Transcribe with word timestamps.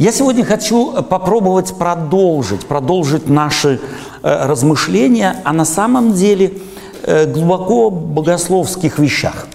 Я 0.00 0.12
сегодня 0.12 0.46
хочу 0.46 1.02
попробовать 1.02 1.76
продолжить, 1.76 2.66
продолжить 2.66 3.28
наши 3.28 3.78
э, 4.22 4.46
размышления 4.46 5.42
о 5.44 5.52
на 5.52 5.66
самом 5.66 6.14
деле 6.14 6.54
э, 7.02 7.26
глубоко 7.26 7.90
богословских 7.90 8.98
вещах. 8.98 9.46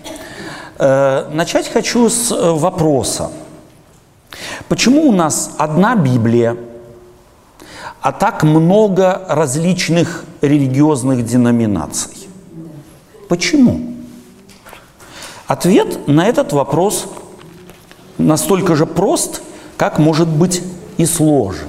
Э, 0.78 1.28
начать 1.34 1.68
хочу 1.68 2.10
с 2.10 2.30
вопроса. 2.30 3.32
Почему 4.70 5.10
у 5.10 5.12
нас 5.12 5.56
одна 5.58 5.96
Библия, 5.96 6.58
а 8.02 8.12
так 8.12 8.44
много 8.44 9.26
различных 9.28 10.26
религиозных 10.42 11.26
деноминаций? 11.26 12.30
Почему? 13.30 13.96
Ответ 15.48 16.08
на 16.08 16.28
этот 16.28 16.54
вопрос 16.54 17.08
настолько 18.20 18.76
же 18.76 18.86
прост, 18.86 19.42
как 19.78 20.00
может 20.00 20.28
быть 20.28 20.64
и 20.98 21.06
сложен. 21.06 21.68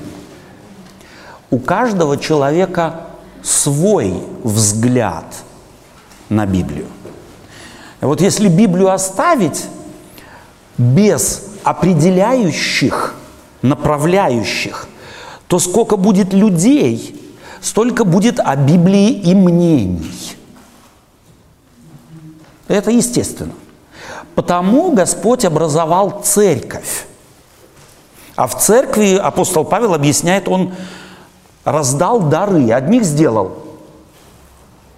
У 1.50 1.58
каждого 1.58 2.16
человека 2.16 3.06
свой 3.42 4.14
взгляд 4.42 5.24
на 6.28 6.46
Библию. 6.46 6.86
Вот 8.00 8.20
если 8.20 8.48
Библию 8.48 8.92
оставить 8.92 9.64
без 10.76 11.44
определяющих, 11.62 13.14
направляющих, 13.62 14.88
то 15.46 15.58
сколько 15.58 15.96
будет 15.96 16.32
людей, 16.32 17.20
столько 17.60 18.04
будет 18.04 18.40
о 18.40 18.56
Библии 18.56 19.10
и 19.10 19.34
мнений. 19.34 20.36
Это 22.68 22.90
естественно. 22.90 23.54
Потому 24.34 24.92
Господь 24.92 25.44
образовал 25.44 26.20
церковь. 26.22 27.06
А 28.36 28.46
в 28.46 28.58
церкви 28.58 29.16
апостол 29.16 29.64
Павел 29.64 29.94
объясняет, 29.94 30.46
он 30.46 30.72
раздал 31.64 32.20
дары. 32.20 32.70
Одних 32.70 33.04
сделал 33.04 33.52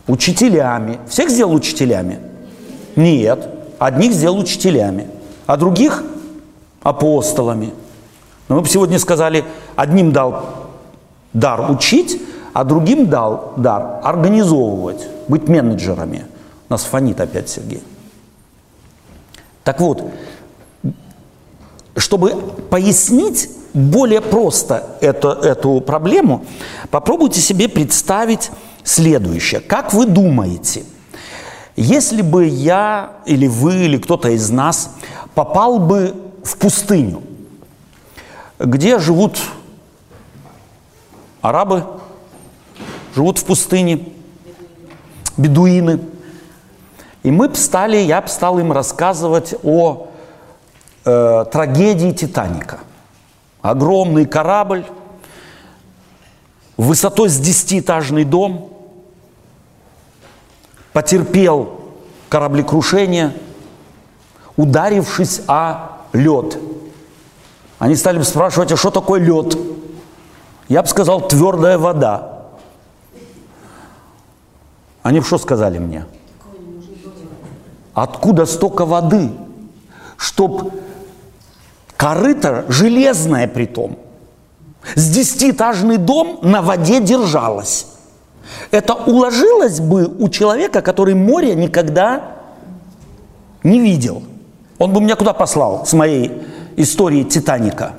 учителями. 0.09 0.99
Всех 1.09 1.31
сделал 1.31 1.55
учителями? 1.55 2.19
Нет. 2.97 3.49
Одних 3.79 4.13
сделал 4.13 4.39
учителями, 4.39 5.09
а 5.47 5.57
других 5.57 6.03
апостолами. 6.83 7.73
Но 8.49 8.57
мы 8.57 8.63
бы 8.63 8.69
сегодня 8.69 8.99
сказали, 8.99 9.45
одним 9.77 10.11
дал 10.11 10.43
дар 11.33 11.71
учить, 11.71 12.21
а 12.55 12.65
другим 12.65 13.09
дал 13.09 13.53
дар 13.57 14.01
организовывать, 14.03 15.07
быть 15.29 15.49
менеджерами. 15.49 16.27
Нас 16.69 16.83
фонит 16.83 17.21
опять 17.21 17.49
Сергей. 17.49 17.83
Так 19.63 19.81
вот, 19.81 20.03
чтобы 21.99 22.31
пояснить 22.71 23.51
более 23.75 24.21
просто 24.21 24.97
эту, 25.01 25.29
эту 25.29 25.81
проблему, 25.81 26.45
попробуйте 26.91 27.41
себе 27.41 27.69
представить 27.69 28.51
следующее. 28.83 29.61
Как 29.61 29.93
вы 29.93 30.07
думаете, 30.07 30.85
если 31.77 32.23
бы 32.23 32.47
я 32.47 33.19
или 33.27 33.47
вы, 33.47 33.85
или 33.85 33.99
кто-то 33.99 34.31
из 34.31 34.51
нас 34.51 34.91
попал 35.35 35.79
бы 35.79 36.15
в 36.43 36.57
пустыню, 36.57 37.23
где 38.59 38.99
живут 38.99 39.39
арабы, 41.41 41.85
живут 43.15 43.39
в 43.39 43.45
пустыне, 43.45 44.09
бедуины– 45.37 46.01
и 47.23 47.31
мы 47.31 47.55
стали, 47.55 47.97
я 47.99 48.27
стал 48.27 48.59
им 48.59 48.73
рассказывать 48.73 49.55
о 49.63 50.08
э, 51.09 51.45
трагедии 51.51 52.13
Титаника. 52.13 52.79
Огромный 53.63 54.27
корабль, 54.27 54.85
высотой 56.77 57.29
с 57.29 57.39
десятиэтажный 57.39 58.25
дом, 58.25 58.73
потерпел 60.93 61.81
кораблекрушение, 62.29 63.33
ударившись 64.57 65.43
о 65.47 65.99
лед. 66.13 66.59
Они 67.79 67.95
стали 67.97 68.21
спрашивать, 68.23 68.73
а 68.73 68.77
что 68.77 68.91
такое 68.91 69.21
лед? 69.21 69.57
Я 70.69 70.83
бы 70.83 70.89
сказал, 70.89 71.27
твердая 71.27 71.79
вода. 71.79 72.43
Они 75.03 75.21
что 75.21 75.39
сказали 75.39 75.79
мне?– 75.79 76.05
Откуда 78.03 78.47
столько 78.47 78.85
воды? 78.87 79.33
Чтоб 80.17 80.73
корыто 81.99 82.65
железное 82.69 83.47
при 83.47 83.67
том. 83.67 83.99
С 84.95 85.11
десятиэтажный 85.11 85.99
дом 85.99 86.39
на 86.41 86.63
воде 86.63 87.01
держалось. 87.01 87.89
Это 88.71 88.95
уложилось 88.95 89.81
бы 89.81 90.07
у 90.07 90.31
человека, 90.31 90.81
который 90.81 91.13
море 91.15 91.55
никогда 91.55 92.37
не 93.63 93.81
видел. 93.81 94.23
Он 94.79 94.95
бы 94.95 95.03
меня 95.03 95.17
куда 95.17 95.35
послал 95.35 95.85
с 95.85 95.93
моей 95.93 96.33
историей 96.77 97.25
Титаника? 97.25 97.93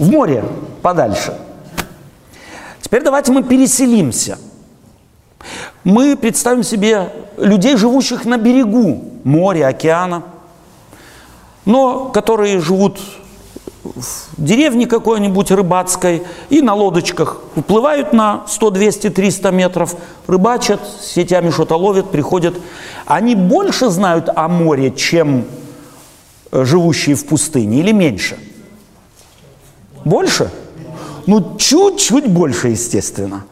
В 0.00 0.10
море 0.10 0.42
подальше. 0.82 1.34
Теперь 2.80 3.04
давайте 3.04 3.30
мы 3.30 3.44
переселимся– 3.44 4.38
мы 5.84 6.16
представим 6.16 6.62
себе 6.62 7.10
людей, 7.36 7.76
живущих 7.76 8.24
на 8.24 8.36
берегу 8.36 9.04
моря, 9.24 9.68
океана, 9.68 10.22
но 11.68 12.06
которые 12.06 12.60
живут 12.60 12.98
в 13.84 14.42
деревне 14.42 14.86
какой-нибудь 14.86 15.50
рыбацкой 15.50 16.22
и 16.48 16.62
на 16.62 16.74
лодочках 16.74 17.42
уплывают 17.56 18.14
на 18.14 18.44
100, 18.48 18.70
200, 18.70 19.10
300 19.10 19.50
метров, 19.50 19.94
рыбачат, 20.26 20.80
сетями 21.02 21.50
что-то 21.50 21.76
ловят, 21.76 22.10
приходят. 22.10 22.54
Они 23.04 23.34
больше 23.34 23.90
знают 23.90 24.30
о 24.34 24.48
море, 24.48 24.90
чем 24.90 25.44
э, 26.50 26.64
живущие 26.64 27.16
в 27.16 27.26
пустыне 27.26 27.80
или 27.80 27.92
меньше? 27.92 28.38
Больше? 30.06 30.50
Ну, 31.26 31.58
чуть-чуть 31.58 32.28
больше, 32.28 32.68
естественно. 32.68 33.44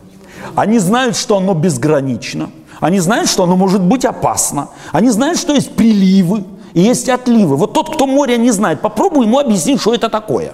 Они 0.54 0.78
знают, 0.78 1.16
что 1.16 1.36
оно 1.36 1.52
безгранично. 1.52 2.48
Они 2.80 2.98
знают, 2.98 3.28
что 3.28 3.42
оно 3.44 3.56
может 3.56 3.82
быть 3.82 4.06
опасно. 4.06 4.70
Они 4.92 5.10
знают, 5.10 5.38
что 5.38 5.52
есть 5.52 5.74
приливы 5.74 6.44
и 6.76 6.80
есть 6.82 7.08
отливы. 7.08 7.56
Вот 7.56 7.72
тот, 7.72 7.94
кто 7.94 8.06
море 8.06 8.36
не 8.36 8.50
знает, 8.50 8.82
попробуй 8.82 9.24
ему 9.24 9.38
объяснить, 9.38 9.80
что 9.80 9.94
это 9.94 10.10
такое. 10.10 10.52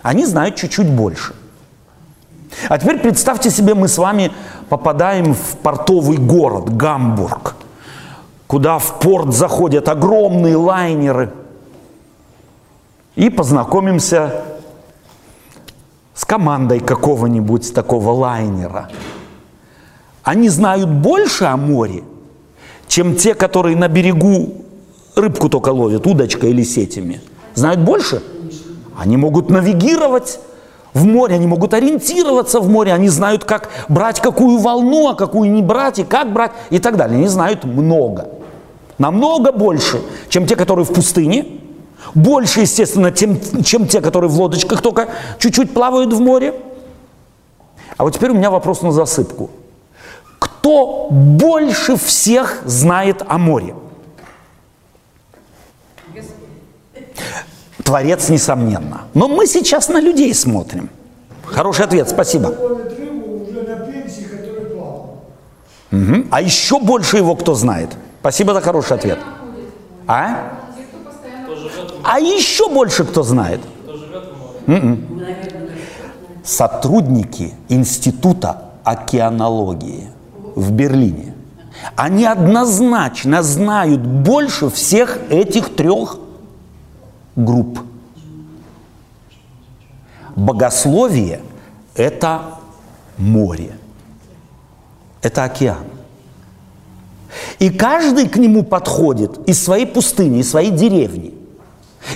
Они 0.00 0.24
знают 0.24 0.54
чуть-чуть 0.54 0.88
больше. 0.88 1.34
А 2.68 2.78
теперь 2.78 3.00
представьте 3.00 3.50
себе, 3.50 3.74
мы 3.74 3.88
с 3.88 3.98
вами 3.98 4.30
попадаем 4.68 5.34
в 5.34 5.56
портовый 5.56 6.18
город 6.18 6.76
Гамбург, 6.76 7.56
куда 8.46 8.78
в 8.78 9.00
порт 9.00 9.34
заходят 9.34 9.88
огромные 9.88 10.54
лайнеры, 10.54 11.32
и 13.16 13.28
познакомимся 13.28 14.44
с 16.14 16.24
командой 16.24 16.78
какого-нибудь 16.78 17.74
такого 17.74 18.10
лайнера. 18.10 18.88
Они 20.22 20.48
знают 20.48 20.88
больше 20.88 21.46
о 21.46 21.56
море, 21.56 22.04
чем 22.86 23.16
те, 23.16 23.34
которые 23.34 23.76
на 23.76 23.88
берегу 23.88 24.61
рыбку 25.14 25.48
только 25.48 25.70
ловят, 25.70 26.06
удочкой 26.06 26.50
или 26.50 26.62
сетями. 26.62 27.20
Знают 27.54 27.80
больше? 27.80 28.22
Они 28.96 29.16
могут 29.16 29.50
навигировать 29.50 30.38
в 30.94 31.04
море, 31.04 31.36
они 31.36 31.46
могут 31.46 31.74
ориентироваться 31.74 32.60
в 32.60 32.68
море, 32.68 32.92
они 32.92 33.08
знают, 33.08 33.44
как 33.44 33.70
брать 33.88 34.20
какую 34.20 34.58
волну, 34.58 35.08
а 35.08 35.14
какую 35.14 35.50
не 35.50 35.62
брать, 35.62 35.98
и 35.98 36.04
как 36.04 36.32
брать, 36.32 36.52
и 36.70 36.78
так 36.78 36.96
далее. 36.96 37.18
Они 37.18 37.28
знают 37.28 37.64
много. 37.64 38.28
Намного 38.98 39.52
больше, 39.52 40.00
чем 40.28 40.46
те, 40.46 40.54
которые 40.54 40.84
в 40.84 40.92
пустыне, 40.92 41.46
больше, 42.14 42.60
естественно, 42.60 43.10
тем, 43.10 43.38
чем 43.64 43.86
те, 43.86 44.00
которые 44.00 44.30
в 44.30 44.38
лодочках 44.38 44.82
только 44.82 45.08
чуть-чуть 45.38 45.72
плавают 45.72 46.12
в 46.12 46.20
море. 46.20 46.54
А 47.96 48.04
вот 48.04 48.14
теперь 48.14 48.30
у 48.30 48.34
меня 48.34 48.50
вопрос 48.50 48.82
на 48.82 48.92
засыпку. 48.92 49.50
Кто 50.38 51.08
больше 51.10 51.96
всех 51.96 52.62
знает 52.64 53.22
о 53.26 53.38
море? 53.38 53.74
Творец, 57.82 58.28
несомненно. 58.28 59.02
Но 59.14 59.28
мы 59.28 59.46
сейчас 59.46 59.88
на 59.88 60.00
людей 60.00 60.34
смотрим. 60.34 60.88
Хороший 61.44 61.84
ответ, 61.84 62.08
спасибо. 62.08 62.54
Угу. 65.92 66.26
А 66.30 66.40
еще 66.40 66.80
больше 66.80 67.18
его 67.18 67.34
кто 67.36 67.54
знает? 67.54 67.90
Спасибо 68.20 68.54
за 68.54 68.60
хороший 68.60 68.96
ответ. 68.96 69.18
А? 70.06 70.52
А 72.02 72.18
еще 72.18 72.68
больше 72.68 73.04
кто 73.04 73.22
знает? 73.22 73.60
М-м. 74.66 75.22
Сотрудники 76.44 77.52
Института 77.68 78.70
океанологии 78.84 80.08
в 80.54 80.72
Берлине. 80.72 81.34
Они 81.96 82.24
однозначно 82.24 83.42
знают 83.42 84.00
больше 84.00 84.70
всех 84.70 85.18
этих 85.30 85.74
трех 85.76 86.16
групп. 87.36 87.80
богословие– 90.36 91.40
это 91.94 92.42
море, 93.18 93.72
это 95.22 95.44
океан. 95.44 95.84
И 97.58 97.70
каждый 97.70 98.28
к 98.28 98.36
нему 98.36 98.62
подходит 98.62 99.48
из 99.48 99.62
своей 99.62 99.86
пустыни, 99.86 100.40
из 100.40 100.50
своей 100.50 100.70
деревни. 100.70 101.34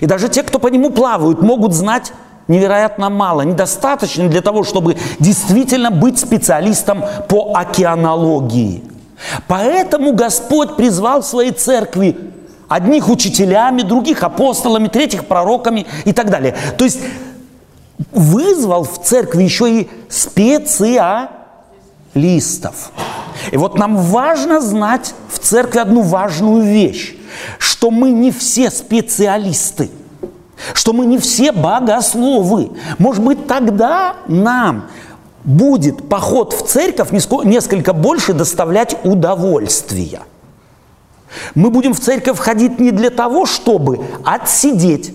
И 0.00 0.06
даже 0.06 0.28
те, 0.28 0.42
кто 0.42 0.58
по 0.58 0.68
нему 0.68 0.90
плавают, 0.90 1.42
могут 1.42 1.72
знать 1.72 2.12
невероятно 2.48 3.10
мало, 3.10 3.42
недостаточно 3.42 4.28
для 4.28 4.40
того, 4.40 4.64
чтобы 4.64 4.96
действительно 5.18 5.90
быть 5.90 6.18
специалистом 6.18 7.04
по 7.28 7.52
океанологии. 7.54 8.82
Поэтому 9.48 10.12
Господь 10.12 10.76
призвал 10.76 11.22
в 11.22 11.26
своей 11.26 11.52
церкви 11.52 12.16
одних 12.68 13.08
учителями, 13.08 13.82
других 13.82 14.22
апостолами, 14.22 14.88
третьих 14.88 15.26
пророками 15.26 15.86
и 16.04 16.12
так 16.12 16.30
далее. 16.30 16.54
То 16.76 16.84
есть 16.84 17.00
вызвал 18.12 18.84
в 18.84 19.02
церкви 19.02 19.42
еще 19.42 19.80
и 19.80 19.90
специалистов. 20.08 22.92
И 23.50 23.56
вот 23.56 23.78
нам 23.78 23.96
важно 23.96 24.60
знать 24.60 25.14
в 25.28 25.38
церкви 25.38 25.78
одну 25.78 26.02
важную 26.02 26.62
вещь, 26.62 27.16
что 27.58 27.90
мы 27.90 28.10
не 28.10 28.30
все 28.30 28.70
специалисты, 28.70 29.90
что 30.72 30.92
мы 30.92 31.06
не 31.06 31.18
все 31.18 31.52
богословы. 31.52 32.70
Может 32.98 33.22
быть, 33.22 33.46
тогда 33.46 34.16
нам 34.26 34.86
будет 35.44 36.08
поход 36.08 36.52
в 36.52 36.66
церковь 36.66 37.12
несколько 37.12 37.92
больше 37.92 38.32
доставлять 38.32 38.96
удовольствия. 39.04 40.22
Мы 41.54 41.70
будем 41.70 41.94
в 41.94 42.00
церковь 42.00 42.38
ходить 42.38 42.78
не 42.80 42.90
для 42.90 43.10
того, 43.10 43.46
чтобы 43.46 44.00
отсидеть 44.24 45.12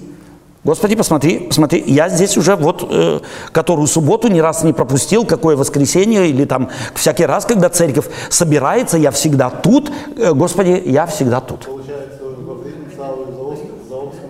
Господи, 0.63 0.95
посмотри, 0.95 1.39
посмотри, 1.39 1.83
я 1.87 2.07
здесь 2.07 2.37
уже 2.37 2.55
вот 2.55 2.87
э, 2.87 3.19
которую 3.51 3.87
субботу 3.87 4.27
ни 4.27 4.39
раз 4.39 4.63
не 4.63 4.73
пропустил, 4.73 5.25
какое 5.25 5.55
воскресенье 5.55 6.29
или 6.29 6.45
там 6.45 6.69
всякий 6.93 7.25
раз, 7.25 7.45
когда 7.45 7.69
церковь 7.69 8.05
собирается, 8.29 8.99
я 8.99 9.09
всегда 9.09 9.49
тут. 9.49 9.91
Э, 10.17 10.33
Господи, 10.33 10.83
я 10.85 11.07
всегда 11.07 11.41
тут. 11.41 11.65
Получается, 11.65 12.19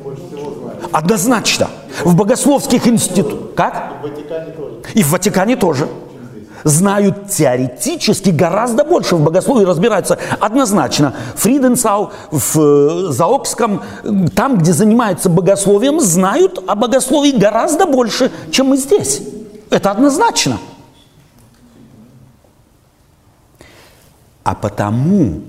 больше 0.02 0.22
всего 0.28 0.54
знают. 0.54 0.88
Однозначно. 0.94 1.70
В 2.06 2.16
богословских 2.16 2.88
институтах. 2.88 3.54
Как? 3.54 3.92
И 4.06 4.08
в 4.08 4.10
Ватикане 4.10 4.52
тоже. 4.54 4.76
И 4.94 5.04
в 5.04 5.10
Ватикане 5.12 5.56
тоже 5.58 5.88
знают 6.64 7.30
теоретически 7.30 8.30
гораздо 8.30 8.84
больше 8.84 9.16
в 9.16 9.24
богословии 9.24 9.66
разбираются 9.66 10.18
однозначно. 10.40 11.14
Фриденсау 11.36 12.12
в 12.32 12.60
э, 12.60 13.12
Заокском, 13.12 13.82
там, 14.36 14.58
где 14.58 14.74
занимаются 14.74 15.30
богословием, 15.30 16.00
знают 16.00 16.64
о 16.68 16.76
богословии 16.76 17.38
гораздо 17.38 17.86
больше, 17.86 18.32
чем 18.52 18.68
мы 18.68 18.78
здесь. 18.78 19.22
Это 19.70 19.92
однозначно. 19.92 20.58
А 24.44 24.56
потому 24.56 25.42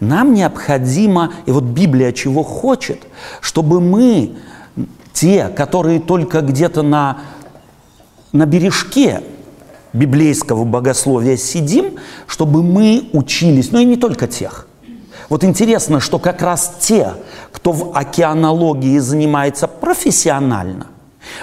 нам 0.00 0.34
необходимо, 0.34 1.32
и 1.46 1.50
вот 1.50 1.64
Библия 1.64 2.12
чего 2.12 2.42
хочет, 2.42 3.02
чтобы 3.40 3.80
мы, 3.80 4.36
те, 5.12 5.48
которые 5.48 6.00
только 6.00 6.40
где-то 6.40 6.82
на, 6.82 7.18
на 8.32 8.46
бережке 8.46 9.22
библейского 9.92 10.64
богословия 10.64 11.36
сидим, 11.36 11.96
чтобы 12.26 12.62
мы 12.62 13.08
учились, 13.12 13.70
но 13.72 13.80
и 13.80 13.84
не 13.84 13.96
только 13.96 14.26
тех. 14.26 14.66
Вот 15.28 15.44
интересно, 15.44 16.00
что 16.00 16.18
как 16.18 16.42
раз 16.42 16.76
те, 16.80 17.12
кто 17.52 17.72
в 17.72 17.96
океанологии 17.96 18.98
занимается 18.98 19.66
профессионально, 19.68 20.86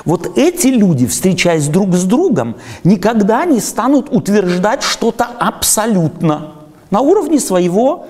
вот 0.03 0.37
эти 0.37 0.67
люди, 0.67 1.05
встречаясь 1.05 1.67
друг 1.67 1.93
с 1.95 2.03
другом, 2.03 2.55
никогда 2.83 3.45
не 3.45 3.59
станут 3.59 4.07
утверждать 4.09 4.81
что-то 4.81 5.25
абсолютно 5.25 6.53
на 6.89 7.01
уровне 7.01 7.39
своего, 7.39 8.07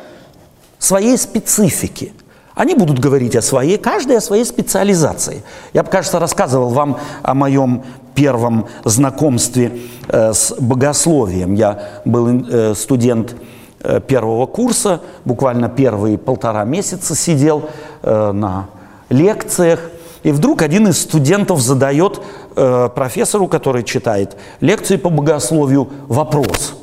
своей 0.79 1.17
специфики. 1.17 2.13
Они 2.55 2.73
будут 2.73 2.99
говорить 2.99 3.35
о 3.35 3.41
своей, 3.41 3.77
каждый 3.77 4.17
о 4.17 4.21
своей 4.21 4.45
специализации. 4.45 5.43
Я, 5.73 5.83
кажется, 5.83 6.19
рассказывал 6.19 6.69
вам 6.69 6.97
о 7.21 7.33
моем 7.33 7.83
первом 8.15 8.67
знакомстве 8.85 9.77
э, 10.07 10.33
с 10.33 10.55
богословием. 10.57 11.53
Я 11.53 12.01
был 12.05 12.27
э, 12.27 12.73
студент 12.73 13.35
э, 13.81 13.99
первого 13.99 14.45
курса, 14.45 15.01
буквально 15.25 15.67
первые 15.67 16.17
полтора 16.17 16.63
месяца 16.63 17.13
сидел 17.13 17.69
на 18.03 18.67
лекциях, 19.09 19.79
и 20.23 20.31
вдруг 20.31 20.61
один 20.61 20.87
из 20.87 21.01
студентов 21.01 21.59
задает 21.59 22.21
профессору, 22.53 23.47
который 23.47 23.83
читает 23.83 24.37
лекции 24.61 24.95
по 24.97 25.09
богословию, 25.09 25.89
вопрос. 26.07 26.75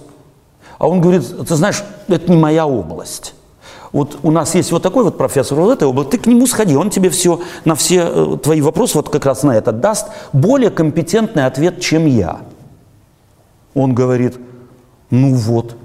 А 0.78 0.88
он 0.88 1.00
говорит, 1.00 1.22
ты 1.48 1.54
знаешь, 1.54 1.82
это 2.08 2.30
не 2.30 2.36
моя 2.36 2.66
область. 2.66 3.34
Вот 3.92 4.18
у 4.22 4.30
нас 4.30 4.54
есть 4.54 4.72
вот 4.72 4.82
такой 4.82 5.04
вот 5.04 5.18
профессор 5.18 5.58
вот 5.58 5.72
этой 5.72 5.86
области, 5.86 6.12
ты 6.12 6.18
к 6.18 6.26
нему 6.26 6.46
сходи, 6.46 6.76
он 6.76 6.88
тебе 6.88 7.10
все, 7.10 7.40
на 7.66 7.74
все 7.74 8.04
э, 8.06 8.38
твои 8.42 8.62
вопросы 8.62 8.96
вот 8.96 9.10
как 9.10 9.26
раз 9.26 9.42
на 9.42 9.52
это 9.52 9.70
даст 9.70 10.08
более 10.32 10.70
компетентный 10.70 11.44
ответ, 11.44 11.80
чем 11.80 12.06
я. 12.06 12.38
Он 13.74 13.94
говорит, 13.94 14.38
ну 15.10 15.34
вот, 15.34 15.76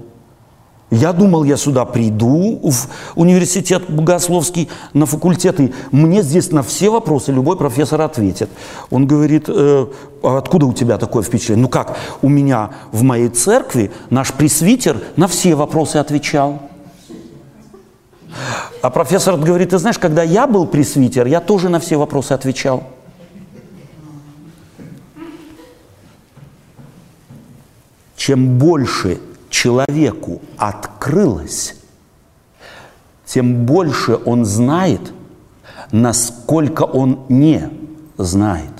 я 0.90 1.12
думал, 1.12 1.44
я 1.44 1.58
сюда 1.58 1.84
приду, 1.84 2.60
в 2.62 2.88
университет 3.14 3.90
Богословский, 3.90 4.70
на 4.94 5.04
факультет, 5.04 5.60
и 5.60 5.74
мне 5.92 6.22
здесь 6.22 6.50
на 6.50 6.62
все 6.62 6.88
вопросы 6.88 7.30
любой 7.30 7.58
профессор 7.58 8.00
ответит. 8.00 8.48
Он 8.90 9.06
говорит, 9.06 9.44
э, 9.48 9.86
а 10.22 10.38
откуда 10.38 10.64
у 10.64 10.72
тебя 10.72 10.96
такое 10.96 11.22
впечатление? 11.22 11.62
Ну 11.62 11.68
как, 11.68 11.98
у 12.22 12.30
меня 12.30 12.70
в 12.90 13.02
моей 13.02 13.28
церкви 13.28 13.90
наш 14.08 14.32
пресвитер 14.32 14.98
на 15.16 15.28
все 15.28 15.54
вопросы 15.54 15.98
отвечал. 15.98 16.67
А 18.82 18.90
профессор 18.90 19.36
говорит, 19.36 19.70
ты 19.70 19.78
знаешь, 19.78 19.98
когда 19.98 20.22
я 20.22 20.46
был 20.46 20.66
пресвитер, 20.66 21.26
я 21.26 21.40
тоже 21.40 21.68
на 21.68 21.80
все 21.80 21.96
вопросы 21.96 22.32
отвечал. 22.32 22.84
Чем 28.16 28.58
больше 28.58 29.20
человеку 29.48 30.40
открылось, 30.56 31.76
тем 33.24 33.66
больше 33.66 34.18
он 34.24 34.44
знает, 34.44 35.00
насколько 35.92 36.82
он 36.82 37.20
не 37.28 37.70
знает. 38.16 38.70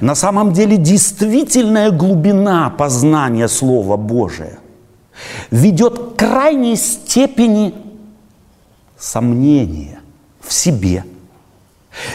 На 0.00 0.14
самом 0.14 0.52
деле 0.52 0.76
действительная 0.76 1.90
глубина 1.90 2.70
познания 2.70 3.48
Слова 3.48 3.96
Божия 3.96 4.58
ведет 5.50 5.98
к 5.98 6.16
крайней 6.16 6.76
степени 6.76 7.74
сомнение 8.98 10.00
в 10.40 10.52
себе, 10.52 11.04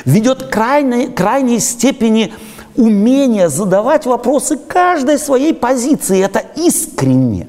ведет 0.05 0.43
к 0.43 0.49
крайней, 0.49 1.07
крайней 1.07 1.59
степени 1.59 2.33
умения 2.75 3.49
задавать 3.49 4.05
вопросы 4.05 4.57
каждой 4.57 5.19
своей 5.19 5.53
позиции. 5.53 6.23
Это 6.23 6.39
искренне. 6.55 7.47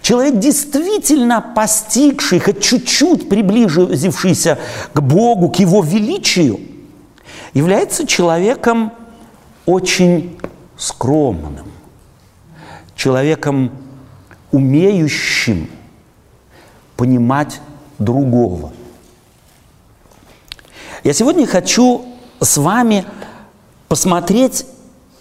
Человек, 0.00 0.38
действительно 0.38 1.40
постигший, 1.40 2.40
хоть 2.40 2.62
чуть-чуть 2.62 3.28
приблизившийся 3.28 4.58
к 4.92 5.00
Богу, 5.00 5.50
к 5.50 5.56
Его 5.56 5.82
величию, 5.82 6.58
является 7.52 8.06
человеком 8.06 8.92
очень 9.66 10.38
скромным, 10.76 11.66
человеком, 12.96 13.70
умеющим 14.50 15.68
понимать 16.96 17.60
другого. 17.98 18.72
Я 21.04 21.12
сегодня 21.12 21.46
хочу 21.46 22.04
с 22.40 22.56
вами 22.56 23.04
посмотреть 23.88 24.66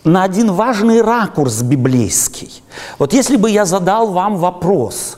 на 0.03 0.24
один 0.24 0.51
важный 0.51 1.01
ракурс 1.01 1.62
библейский. 1.62 2.63
Вот 2.98 3.13
если 3.13 3.36
бы 3.36 3.50
я 3.50 3.65
задал 3.65 4.12
вам 4.12 4.38
вопрос, 4.38 5.17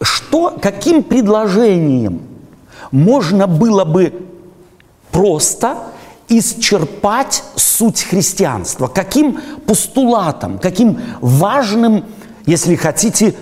что, 0.00 0.56
каким 0.60 1.02
предложением 1.02 2.22
можно 2.90 3.46
было 3.46 3.84
бы 3.84 4.26
просто 5.10 5.78
исчерпать 6.28 7.44
суть 7.56 8.02
христианства, 8.02 8.86
каким 8.88 9.40
постулатом, 9.66 10.58
каким 10.58 11.00
важным, 11.20 12.04
если 12.46 12.74
хотите, 12.74 13.34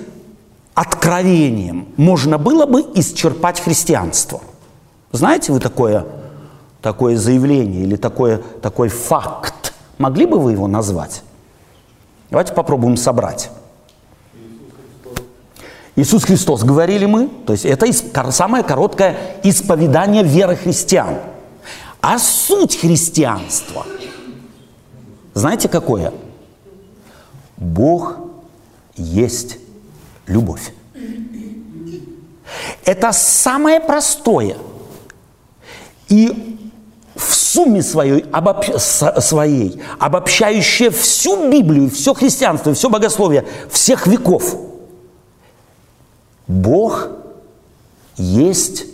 откровением 0.81 1.89
можно 1.99 2.39
было 2.39 2.65
бы 2.65 2.81
исчерпать 2.95 3.61
христианство. 3.61 4.41
Знаете 5.13 5.53
вы 5.53 5.61
такое, 5.61 6.07
такое 6.81 7.19
заявление 7.19 7.83
или 7.83 7.97
такое, 7.97 8.39
такой 8.63 8.89
факт? 8.89 9.75
Могли 9.99 10.25
бы 10.25 10.39
вы 10.39 10.53
его 10.53 10.67
назвать? 10.69 11.23
Давайте 12.31 12.55
попробуем 12.55 12.97
собрать. 12.97 13.51
Иисус 15.97 16.25
Христос, 16.25 16.63
говорили 16.63 17.05
мы, 17.05 17.29
то 17.29 17.53
есть 17.53 17.67
это 17.67 17.87
самое 18.33 18.65
короткое 18.65 19.19
исповедание 19.43 20.23
веры 20.23 20.57
христиан. 20.57 21.17
А 22.01 22.19
суть 22.19 22.81
христианства, 22.81 23.85
знаете 25.35 25.69
какое? 25.69 26.15
Бог 27.59 28.17
есть 28.97 29.59
любовь. 30.31 30.73
Это 32.85 33.13
самое 33.13 33.81
простое 33.81 34.57
и 36.09 36.59
в 37.15 37.35
сумме 37.35 37.83
своей, 37.83 38.25
обобщ... 38.33 38.71
своей 38.79 39.81
обобщающее 39.99 40.91
всю 40.91 41.51
Библию, 41.51 41.91
все 41.91 42.15
христианство, 42.15 42.73
все 42.75 42.89
богословие 42.89 43.47
всех 43.71 44.07
веков. 44.07 44.57
Бог 46.47 47.11
есть 48.17 48.87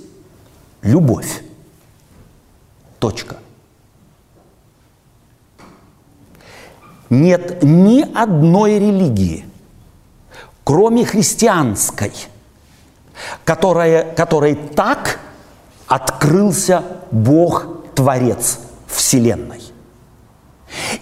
любовь. 0.83 1.43
Точка. 2.99 3.37
Нет 7.09 7.63
ни 7.63 8.03
одной 8.03 8.79
религии, 8.79 9.45
кроме 10.67 11.05
христианской, 11.05 12.13
которая, 13.45 14.03
которой 14.03 14.57
так 14.57 15.21
открылся 15.87 16.83
Бог 17.13 17.69
Творец 17.95 18.59
Вселенной. 18.89 19.63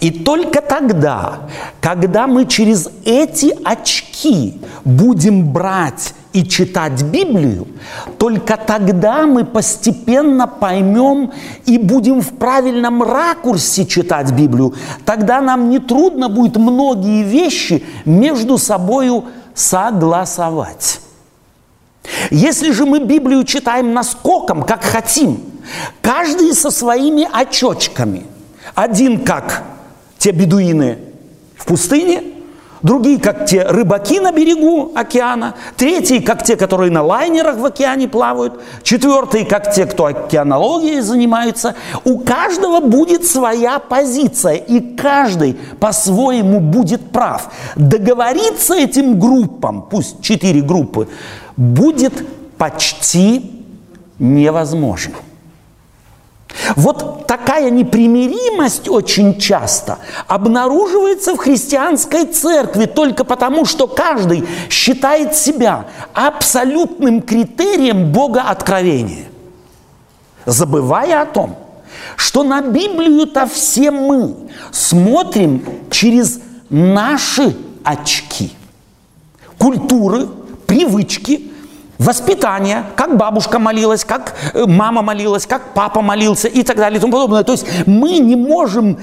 И 0.00 0.10
только 0.10 0.60
тогда, 0.60 1.48
когда 1.80 2.26
мы 2.26 2.44
через 2.44 2.90
эти 3.06 3.56
очки 3.64 4.60
будем 4.84 5.50
брать 5.50 6.12
и 6.34 6.44
читать 6.44 7.02
Библию, 7.02 7.66
только 8.18 8.58
тогда 8.58 9.26
мы 9.26 9.46
постепенно 9.46 10.46
поймем 10.46 11.32
и 11.64 11.78
будем 11.78 12.20
в 12.20 12.34
правильном 12.34 13.02
ракурсе 13.02 13.86
читать 13.86 14.30
Библию. 14.32 14.74
Тогда 15.06 15.40
нам 15.40 15.70
не 15.70 15.78
трудно 15.78 16.28
будет 16.28 16.56
многие 16.56 17.22
вещи 17.22 17.82
между 18.04 18.58
собой 18.58 19.08
согласовать. 19.54 21.00
Если 22.30 22.70
же 22.72 22.84
мы 22.84 23.00
Библию 23.00 23.44
читаем 23.44 23.94
наскоком, 23.94 24.62
как 24.62 24.82
хотим, 24.82 25.42
каждый 26.02 26.52
со 26.54 26.70
своими 26.70 27.26
очочками, 27.32 28.26
один 28.74 29.24
как 29.24 29.62
те 30.18 30.32
бедуины 30.32 30.98
в 31.56 31.64
пустыне– 31.64 32.22
другие, 32.84 33.18
как 33.18 33.46
те 33.46 33.64
рыбаки 33.64 34.20
на 34.20 34.30
берегу 34.30 34.92
океана, 34.94 35.54
третьи, 35.76 36.18
как 36.20 36.44
те, 36.44 36.54
которые 36.54 36.92
на 36.92 37.02
лайнерах 37.02 37.56
в 37.56 37.64
океане 37.64 38.06
плавают, 38.06 38.60
четвертые, 38.84 39.44
как 39.44 39.74
те, 39.74 39.86
кто 39.86 40.04
океанологией 40.04 41.00
занимаются. 41.00 41.74
У 42.04 42.20
каждого 42.20 42.80
будет 42.80 43.24
своя 43.24 43.80
позиция, 43.80 44.54
и 44.54 44.94
каждый 44.94 45.56
по-своему 45.80 46.60
будет 46.60 47.10
прав. 47.10 47.50
Договориться 47.74 48.74
этим 48.74 49.18
группам, 49.18 49.82
пусть 49.90 50.20
четыре 50.20 50.60
группы, 50.60 51.08
будет 51.56 52.24
почти 52.58 53.64
невозможно. 54.18 55.14
Вот 56.76 57.26
такая 57.26 57.70
непримиримость 57.70 58.88
очень 58.88 59.38
часто 59.38 59.98
обнаруживается 60.26 61.34
в 61.34 61.38
христианской 61.38 62.26
церкви 62.26 62.86
только 62.86 63.24
потому, 63.24 63.64
что 63.64 63.86
каждый 63.86 64.46
считает 64.70 65.34
себя 65.34 65.86
абсолютным 66.12 67.22
критерием 67.22 68.12
Бога 68.12 68.42
откровения, 68.42 69.26
забывая 70.46 71.22
о 71.22 71.26
том, 71.26 71.56
что 72.16 72.44
на 72.44 72.62
Библию-то 72.62 73.46
все 73.46 73.90
мы 73.90 74.34
смотрим 74.70 75.64
через 75.90 76.40
наши 76.70 77.56
очки. 77.82 78.52
Культуры, 79.58 80.28
привычки, 80.66 81.50
воспитание, 81.98 82.84
как 82.96 83.16
бабушка 83.16 83.58
молилась, 83.58 84.04
как 84.04 84.34
э, 84.52 84.64
мама 84.66 85.02
молилась, 85.02 85.46
как 85.46 85.74
папа 85.74 86.02
молился 86.02 86.48
и 86.48 86.62
так 86.62 86.76
далее 86.76 86.98
и 86.98 87.00
тому 87.00 87.12
подобное. 87.12 87.44
То 87.44 87.52
есть 87.52 87.66
мы 87.86 88.18
не 88.18 88.36
можем 88.36 88.98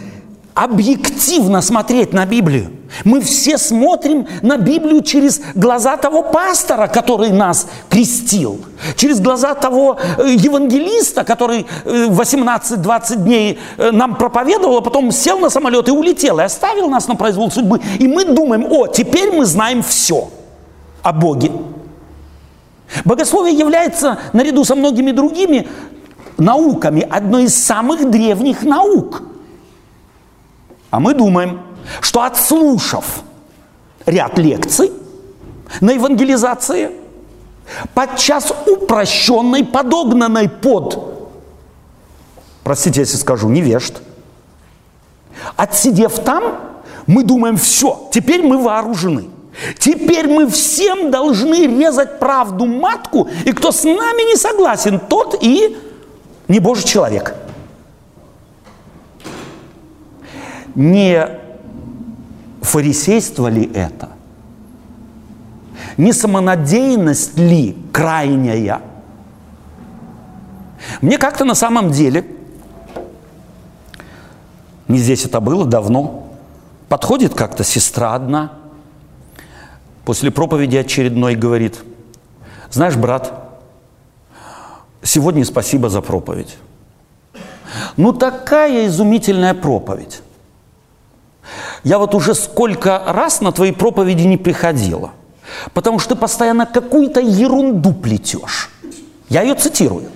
объективно 0.54 1.62
смотреть 1.62 2.12
на 2.14 2.26
Библию. 2.26 2.72
Мы 3.06 3.22
все 3.22 3.58
смотрим 3.58 4.28
на 4.42 4.58
Библию 4.58 5.02
через 5.02 5.40
глаза 5.56 5.96
того 5.96 6.24
пастора, 6.24 6.88
который 6.88 7.30
нас 7.30 7.68
крестил, 7.90 8.60
через 8.98 9.22
глаза 9.22 9.56
того 9.56 9.98
э, 10.18 10.36
евангелиста, 10.38 11.24
который 11.24 11.66
18-20 11.86 13.14
э, 13.14 13.16
дней 13.16 13.60
нам 13.78 14.16
проповедовал, 14.16 14.78
а 14.78 14.82
потом 14.82 15.12
сел 15.12 15.40
на 15.40 15.50
самолет 15.50 15.88
и 15.88 15.92
улетел, 15.92 16.40
и 16.40 16.44
оставил 16.44 16.90
нас 16.90 17.08
на 17.08 17.16
произвол 17.16 17.50
судьбы. 17.50 17.80
И 18.00 18.08
мы 18.08 18.26
думаем, 18.26 18.66
о, 18.70 18.88
теперь 18.88 19.32
мы 19.32 19.46
знаем 19.46 19.82
все 19.82 20.30
о 21.02 21.14
Боге. 21.14 21.52
Богословие 23.06 23.58
является, 23.58 24.20
наряду 24.34 24.64
со 24.66 24.76
многими 24.76 25.12
другими 25.12 25.68
науками, 26.38 27.08
одной 27.10 27.46
из 27.46 27.56
самых 27.56 28.10
древних 28.10 28.64
наук. 28.64 29.24
А 30.90 31.00
мы 31.00 31.14
думаем, 31.14 31.62
что 32.02 32.24
отслушав 32.24 33.24
ряд 34.06 34.38
лекций 34.38 34.92
на 35.80 35.92
евангелизации, 35.92 36.92
подчас 37.94 38.54
упрощенной, 38.68 39.64
подогнанной 39.64 40.50
под, 40.50 41.32
простите, 42.64 43.02
если 43.02 43.18
скажу, 43.18 43.48
невежд, 43.48 44.02
отсидев 45.56 46.20
там, 46.20 46.60
мы 47.08 47.24
думаем, 47.24 47.56
все, 47.56 48.10
теперь 48.12 48.44
мы 48.44 48.58
вооружены– 48.58 49.30
Теперь 49.78 50.28
мы 50.28 50.50
всем 50.50 51.12
должны 51.12 51.68
резать 51.68 52.20
правду 52.20 52.66
матку, 52.66 53.30
и 53.46 53.52
кто 53.52 53.72
с 53.72 53.84
нами 53.84 54.30
не 54.30 54.38
согласен, 54.38 55.00
тот 55.00 55.38
и 55.42 55.78
не 56.48 56.60
Божий 56.60 56.86
человек. 56.86 57.36
Не 60.74 61.28
фарисейство 62.62 63.48
ли 63.48 63.70
это? 63.74 64.10
Не 65.98 66.14
самонадеянность 66.14 67.38
ли 67.38 67.78
крайняя? 67.92 68.82
Мне 71.02 71.18
как-то 71.18 71.44
на 71.44 71.56
самом 71.56 71.92
деле, 71.92 72.26
не 74.88 74.98
здесь 74.98 75.26
это 75.26 75.42
было 75.42 75.66
давно, 75.66 76.30
подходит 76.88 77.36
как-то 77.36 77.66
сестра 77.66 78.16
одна– 78.16 78.54
после 80.06 80.32
проповеди 80.32 80.78
очередной 80.78 81.36
говорит, 81.36 81.80
знаешь, 82.72 82.96
брат, 82.96 83.34
сегодня 85.04 85.46
спасибо 85.46 85.90
за 85.90 86.02
проповедь. 86.02 86.58
Ну 87.98 88.14
такая 88.14 88.88
изумительная 88.88 89.54
проповедь. 89.54 90.22
Я 91.84 91.98
вот 91.98 92.14
уже 92.16 92.36
сколько 92.36 93.02
раз 93.08 93.42
на 93.42 93.52
твои 93.52 93.72
проповеди 93.72 94.24
не 94.24 94.38
приходила, 94.38 95.12
потому 95.74 96.00
что 96.00 96.16
ты 96.16 96.22
постоянно 96.22 96.66
какую-то 96.66 97.20
ерунду 97.20 97.94
плетешь. 97.94 98.70
Я 99.30 99.42
ее 99.42 99.56
цитирую. 99.56 100.10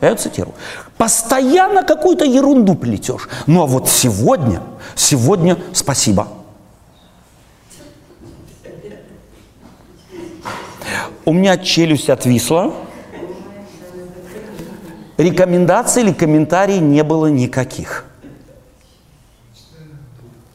Я 0.00 0.10
ее 0.10 0.16
цитирую. 0.16 0.54
Постоянно 0.96 1.82
какую-то 1.82 2.24
ерунду 2.24 2.74
плетешь. 2.74 3.28
Ну 3.46 3.62
а 3.62 3.66
вот 3.66 3.88
сегодня, 3.88 4.62
сегодня 4.94 5.58
спасибо. 5.72 6.28
У 11.24 11.32
меня 11.32 11.56
челюсть 11.56 12.10
отвисла. 12.10 12.74
Рекомендаций 15.16 16.02
или 16.02 16.12
комментариев 16.12 16.82
не 16.82 17.04
было 17.04 17.26
никаких. 17.26 18.06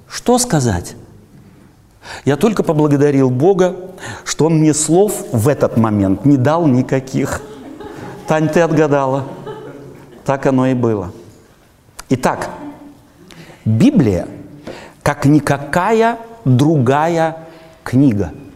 Что 0.09 0.37
сказать? 0.39 0.95
Я 2.25 2.35
только 2.35 2.63
поблагодарил 2.63 3.29
Бога, 3.29 3.75
что 4.25 4.45
Он 4.45 4.59
мне 4.59 4.73
слов 4.73 5.25
в 5.31 5.47
этот 5.47 5.77
момент 5.77 6.25
не 6.25 6.35
дал 6.35 6.67
никаких. 6.67 7.41
Тань, 8.27 8.49
ты 8.49 8.59
отгадала. 8.59 9.23
Так 10.25 10.45
оно 10.47 10.67
и 10.67 10.73
было. 10.73 11.13
Итак, 12.09 12.49
Библия, 13.63 14.27
как 15.01 15.25
никакая 15.25 16.17
другая 16.43 17.37
книга– 17.85 18.33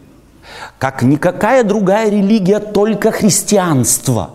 как 0.78 1.02
никакая 1.02 1.64
другая 1.64 2.10
религия, 2.10 2.60
только 2.60 3.10
христианство, 3.10 4.30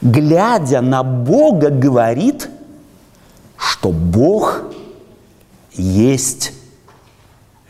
глядя 0.00 0.80
на 0.80 1.02
Бога, 1.02 1.70
говорит, 1.70 2.48
что 3.56 3.90
Бог 3.90 4.62
есть 5.72 6.52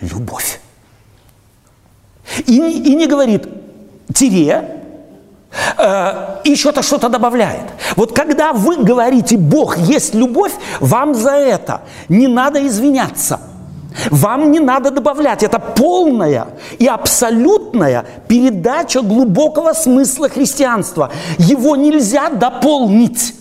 любовь. 0.00 0.60
И, 2.46 2.58
и 2.58 2.94
не 2.94 3.06
говорит, 3.06 3.48
тире, 4.14 4.82
э, 5.78 6.40
еще-то 6.44 6.82
что-то 6.82 7.08
добавляет. 7.08 7.70
Вот 7.96 8.14
когда 8.14 8.52
вы 8.52 8.84
говорите 8.84 9.36
«Бог 9.36 9.78
есть 9.78 10.14
любовь», 10.14 10.52
вам 10.80 11.14
за 11.14 11.32
это 11.32 11.82
не 12.08 12.28
надо 12.28 12.66
извиняться. 12.66 13.40
Вам 14.10 14.52
не 14.52 14.60
надо 14.60 14.90
добавлять. 14.90 15.42
Это 15.42 15.58
полная 15.58 16.48
и 16.78 16.86
абсолютная 16.86 18.04
передача 18.28 19.00
глубокого 19.02 19.72
смысла 19.72 20.28
христианства. 20.28 21.10
Его 21.38 21.76
нельзя 21.76 22.30
дополнить. 22.30 23.34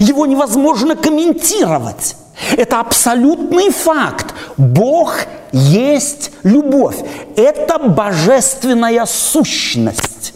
Его 0.00 0.26
невозможно 0.26 0.96
комментировать. 0.96 2.16
Это 2.56 2.80
абсолютный 2.80 3.70
факт. 3.70 4.34
Бог 4.56 5.14
есть 5.52 6.32
любовь. 6.42 6.96
Это 7.36 7.78
божественная 7.78 9.06
сущность. 9.06 10.34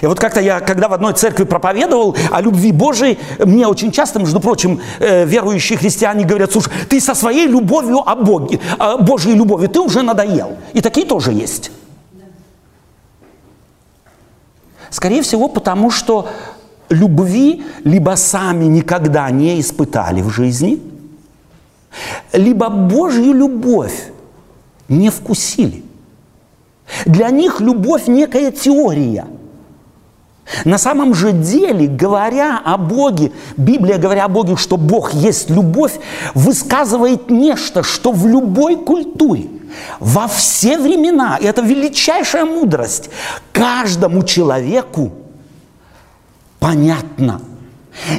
И 0.00 0.06
вот 0.06 0.18
как-то 0.18 0.40
я, 0.40 0.60
когда 0.60 0.88
в 0.88 0.92
одной 0.92 1.12
церкви 1.12 1.44
проповедовал 1.44 2.16
о 2.30 2.40
любви 2.40 2.72
Божией, 2.72 3.18
мне 3.38 3.66
очень 3.66 3.92
часто, 3.92 4.18
между 4.18 4.40
прочим, 4.40 4.80
э, 4.98 5.24
верующие 5.24 5.78
христиане 5.78 6.24
говорят, 6.24 6.52
слушай, 6.52 6.72
ты 6.88 7.00
со 7.00 7.14
своей 7.14 7.46
любовью 7.46 7.98
о 8.08 8.14
Боге, 8.16 8.60
о 8.78 8.98
Божьей 8.98 9.34
любовью, 9.34 9.68
ты 9.68 9.80
уже 9.80 10.02
надоел. 10.02 10.56
И 10.72 10.80
такие 10.80 11.06
тоже 11.06 11.32
есть. 11.32 11.70
Скорее 14.90 15.22
всего, 15.22 15.48
потому 15.48 15.90
что 15.90 16.28
любви 16.90 17.64
либо 17.84 18.16
сами 18.16 18.66
никогда 18.66 19.30
не 19.30 19.60
испытали 19.60 20.20
в 20.22 20.30
жизни, 20.30 20.80
либо 22.32 22.68
Божью 22.68 23.32
любовь 23.32 24.12
не 24.88 25.10
вкусили. 25.10 25.82
Для 27.06 27.30
них 27.30 27.60
любовь 27.60 28.06
некая 28.06 28.50
теория. 28.50 29.26
На 30.64 30.76
самом 30.76 31.14
же 31.14 31.32
деле, 31.32 31.86
говоря 31.86 32.60
о 32.64 32.76
Боге, 32.76 33.32
Библия, 33.56 33.96
говоря 33.98 34.24
о 34.24 34.28
Боге, 34.28 34.56
что 34.56 34.76
Бог 34.76 35.14
есть 35.14 35.50
любовь, 35.50 35.98
высказывает 36.34 37.30
нечто, 37.30 37.82
что 37.82 38.12
в 38.12 38.26
любой 38.26 38.76
культуре, 38.76 39.46
во 40.00 40.26
все 40.26 40.78
времена, 40.78 41.38
и 41.40 41.44
это 41.44 41.62
величайшая 41.62 42.44
мудрость, 42.44 43.08
каждому 43.52 44.24
человеку 44.24 45.12
понятно. 46.58 47.40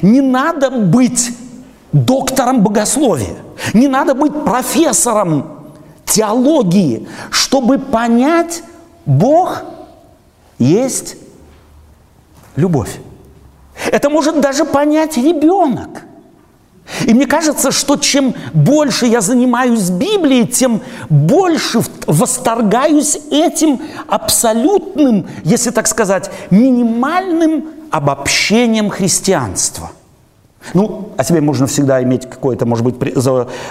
Не 0.01 0.21
надо 0.21 0.69
быть 0.71 1.31
доктором 1.91 2.61
богословия, 2.61 3.35
не 3.73 3.87
надо 3.87 4.15
быть 4.15 4.33
профессором 4.43 5.45
теологии, 6.05 7.07
чтобы 7.31 7.79
понять, 7.79 8.63
Бог 9.05 9.63
есть 10.57 11.17
любовь. 12.55 12.99
Это 13.91 14.09
может 14.09 14.39
даже 14.39 14.65
понять 14.65 15.17
ребенок. 15.17 16.03
И 17.05 17.13
мне 17.13 17.25
кажется, 17.25 17.71
что 17.71 17.95
чем 17.95 18.35
больше 18.53 19.05
я 19.05 19.21
занимаюсь 19.21 19.89
Библией, 19.89 20.45
тем 20.45 20.81
больше 21.09 21.81
восторгаюсь 22.07 23.17
этим 23.31 23.81
абсолютным, 24.07 25.27
если 25.43 25.69
так 25.71 25.87
сказать, 25.87 26.29
минимальным 26.49 27.65
обобщением 27.89 28.89
христианства. 28.89 29.91
Ну, 30.73 31.09
о 31.17 31.23
себе 31.23 31.41
можно 31.41 31.67
всегда 31.67 32.01
иметь 32.03 32.29
какое-то, 32.29 32.65
может 32.65 32.85
быть, 32.85 32.95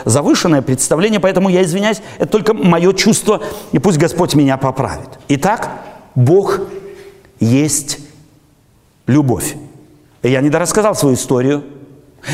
завышенное 0.04 0.62
представление, 0.62 1.20
поэтому 1.20 1.48
я 1.48 1.62
извиняюсь, 1.62 2.02
это 2.18 2.30
только 2.30 2.54
мое 2.54 2.92
чувство, 2.92 3.42
и 3.72 3.78
пусть 3.78 3.98
Господь 3.98 4.34
меня 4.34 4.56
поправит. 4.56 5.08
Итак, 5.28 5.70
Бог 6.14 6.60
есть 7.40 7.98
любовь. 9.12 9.56
И 10.22 10.30
я 10.30 10.40
недорассказал 10.40 10.94
свою 10.94 11.14
историю. 11.14 11.64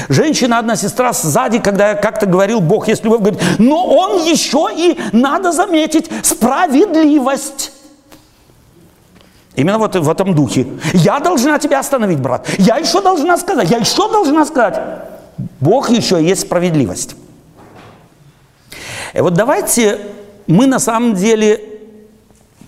Женщина, 0.08 0.58
одна 0.58 0.76
сестра 0.76 1.12
сзади, 1.12 1.58
когда 1.58 1.90
я 1.90 1.94
как-то 1.94 2.26
говорил, 2.26 2.60
Бог 2.60 2.88
есть 2.88 3.04
любовь, 3.04 3.20
говорит, 3.20 3.40
но 3.58 3.86
он 3.86 4.22
еще 4.22 4.68
и, 4.74 4.98
надо 5.12 5.52
заметить, 5.52 6.10
справедливость. 6.22 7.72
Именно 9.56 9.78
вот 9.78 9.96
в 9.96 10.10
этом 10.10 10.34
духе. 10.34 10.66
Я 10.92 11.18
должна 11.20 11.58
тебя 11.58 11.80
остановить, 11.80 12.20
брат. 12.20 12.46
Я 12.58 12.76
еще 12.76 13.00
должна 13.00 13.36
сказать, 13.38 13.70
я 13.70 13.78
еще 13.78 14.10
должна 14.10 14.44
сказать. 14.44 14.80
Бог 15.60 15.90
еще 15.90 16.22
есть 16.22 16.42
справедливость. 16.42 17.16
И 19.14 19.20
вот 19.20 19.34
давайте 19.34 20.00
мы 20.46 20.66
на 20.66 20.78
самом 20.78 21.14
деле 21.14 21.60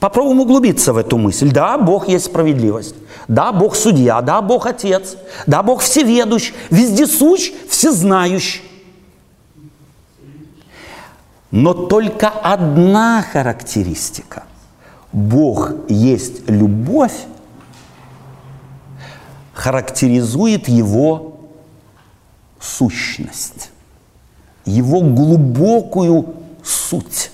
попробуем 0.00 0.40
углубиться 0.40 0.92
в 0.92 0.96
эту 0.96 1.18
мысль. 1.18 1.52
Да, 1.52 1.78
Бог 1.78 2.08
есть 2.08 2.24
справедливость. 2.24 2.94
Да, 3.30 3.52
Бог 3.52 3.76
судья. 3.76 4.22
Да, 4.22 4.42
Бог 4.42 4.66
отец. 4.66 5.16
Да, 5.46 5.62
Бог 5.62 5.82
всеведущ, 5.82 6.52
вездесущ, 6.68 7.52
всезнающий. 7.68 8.60
Но 11.52 11.72
только 11.72 12.28
одна 12.28 13.22
характеристика 13.22 14.42
Бог 15.12 15.70
есть 15.88 16.48
любовь, 16.50 17.14
характеризует 19.54 20.66
его 20.66 21.38
сущность, 22.58 23.70
его 24.64 25.02
глубокую 25.02 26.34
суть. 26.64 27.30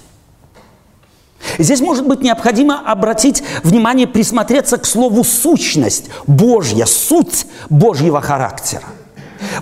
Здесь 1.58 1.80
может 1.80 2.06
быть 2.06 2.22
необходимо 2.22 2.80
обратить 2.80 3.42
внимание, 3.62 4.06
присмотреться 4.06 4.78
к 4.78 4.84
слову 4.84 5.24
«сущность», 5.24 6.10
Божья, 6.26 6.86
суть 6.86 7.46
Божьего 7.70 8.20
характера. 8.20 8.84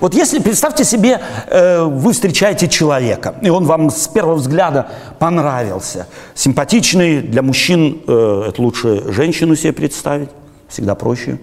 Вот 0.01 0.15
если, 0.15 0.39
представьте 0.39 0.85
себе, 0.85 1.21
э, 1.49 1.83
вы 1.83 2.13
встречаете 2.13 2.69
человека, 2.69 3.35
и 3.43 3.49
он 3.49 3.65
вам 3.65 3.91
с 3.91 4.09
первого 4.09 4.37
взгляда 4.37 4.89
понравился. 5.19 6.07
Симпатичный, 6.35 7.21
для 7.21 7.43
мужчин 7.43 8.03
э, 8.07 8.45
это 8.49 8.63
лучше 8.63 9.13
женщину 9.13 9.57
себе 9.57 9.73
представить, 9.73 10.31
всегда 10.69 10.95
проще. 10.95 11.39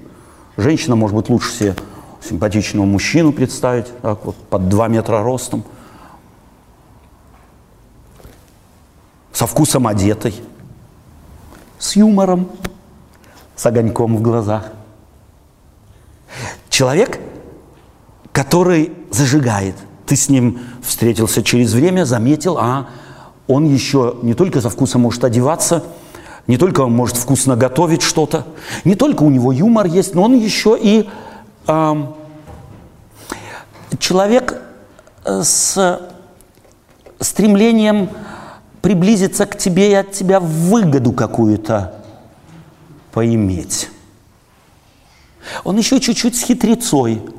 Женщина, 0.58 0.96
может 0.96 1.16
быть, 1.16 1.30
лучше 1.30 1.52
себе 1.52 1.76
симпатичного 2.28 2.86
мужчину 2.86 3.32
представить, 3.32 3.88
так 4.02 4.26
вот, 4.26 4.36
под 4.36 4.70
2 4.70 4.88
метра 4.88 5.24
ростом, 5.24 5.64
со 9.42 9.48
вкусом 9.48 9.88
одетой, 9.88 10.36
с 11.80 11.96
юмором, 11.96 12.48
с 13.56 13.66
огоньком 13.66 14.16
в 14.18 14.22
глазах. 14.22 14.66
Человек– 16.70 17.20
который 18.32 18.94
зажигает. 19.10 19.74
Ты 20.06 20.16
с 20.16 20.30
ним 20.30 20.60
встретился 20.84 21.42
через 21.42 21.74
время, 21.74 22.06
заметил, 22.06 22.60
а 22.60 22.90
он 23.48 23.66
еще 23.66 24.16
не 24.22 24.36
только 24.36 24.62
за 24.62 24.70
вкусом 24.70 25.02
может 25.02 25.24
одеваться, 25.24 25.84
не 26.46 26.58
только 26.58 26.82
он 26.82 26.94
может 26.94 27.18
вкусно 27.18 27.56
готовить 27.56 28.04
что-то, 28.04 28.46
не 28.84 28.94
только 28.94 29.24
у 29.24 29.32
него 29.32 29.52
юмор 29.52 29.88
есть, 29.88 30.14
но 30.14 30.22
он 30.22 30.36
еще 30.36 30.78
и 30.80 31.10
э, 31.66 31.96
человек 33.98 34.62
с 35.26 36.00
стремлением 37.20 38.10
приблизиться 38.82 39.46
к 39.46 39.58
тебе 39.58 39.92
и 39.92 39.94
от 39.94 40.12
тебя 40.12 40.40
выгоду 40.40 41.12
какую-то 41.12 42.04
поиметь. 43.12 43.90
Он 45.64 45.78
еще 45.78 46.00
чуть-чуть 46.00 46.36
с 46.36 46.44
хитрецой– 46.44 47.22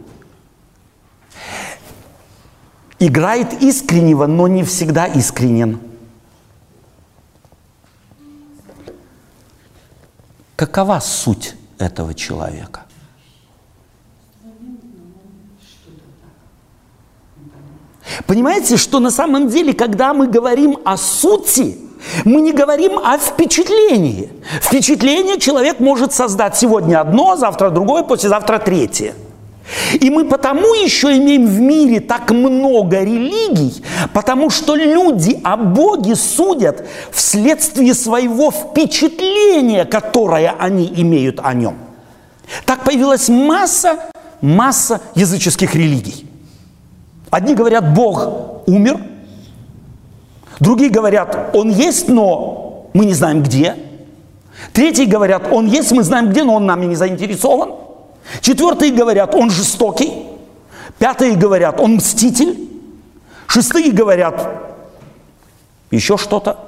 играет 3.07 3.63
искреннего, 3.63 4.27
но 4.27 4.47
не 4.47 4.63
всегда 4.63 5.07
искренен. 5.07 5.81
Какова 10.57 11.01
суть 11.01 11.57
этого 11.79 12.15
человека? 12.15 12.83
Понимаете, 18.27 18.77
что 18.77 19.01
на 19.01 19.11
самом 19.11 19.49
деле, 19.49 19.73
когда 19.73 20.15
мы 20.15 20.27
говорим 20.27 20.79
о 20.85 20.97
сути, 20.97 21.79
мы 22.25 22.41
не 22.41 22.53
говорим 22.53 22.99
о 22.99 23.19
впечатлении. 23.19 24.31
Впечатление 24.61 25.39
человек 25.39 25.81
может 25.81 26.13
создать 26.13 26.57
сегодня 26.57 27.01
одно, 27.01 27.37
завтра 27.37 27.71
другое, 27.71 28.03
послезавтра 28.03 28.59
третье– 28.59 29.15
и 30.01 30.11
мы 30.11 30.25
потому 30.25 30.75
еще 30.75 31.17
имеем 31.17 31.47
в 31.47 31.61
мире 31.61 32.01
так 32.01 32.31
много 32.31 33.01
религий, 33.03 33.83
потому 34.13 34.51
что 34.51 34.75
люди 34.75 35.41
о 35.45 35.57
Боге 35.57 36.17
судят 36.17 36.87
вследствие 37.11 37.95
своего 37.95 38.51
впечатления, 38.51 39.85
которое 39.85 40.55
они 40.59 40.93
имеют 40.97 41.41
о 41.43 41.55
нем. 41.55 41.79
Так 42.67 42.85
появилась 42.85 43.29
масса, 43.29 43.99
масса 44.41 45.01
языческих 45.15 45.75
религий. 45.75 46.27
Одни 47.33 47.55
говорят, 47.55 47.95
Бог 47.95 48.29
умер, 48.67 49.01
другие 50.61 50.91
говорят, 50.91 51.49
Он 51.55 51.71
есть, 51.71 52.11
но 52.11 52.91
мы 52.93 53.07
не 53.07 53.15
знаем 53.15 53.43
где. 53.43 53.75
Третьи 54.75 55.07
говорят, 55.07 55.51
он 55.51 55.67
есть, 55.67 55.93
мы 55.93 56.03
знаем 56.03 56.29
где, 56.29 56.45
но 56.45 56.57
он 56.57 56.67
нами 56.67 56.85
не 56.85 56.95
заинтересован. 56.95 57.71
Четвертые 58.43 58.93
говорят, 58.93 59.35
он 59.35 59.51
жестокий. 59.51 60.27
Пятые 60.99 61.35
говорят, 61.35 61.81
он 61.81 61.95
мститель. 61.95 62.69
Шестые 63.47 63.93
говорят, 63.93 64.77
еще 65.91 66.19
что-то. 66.19 66.59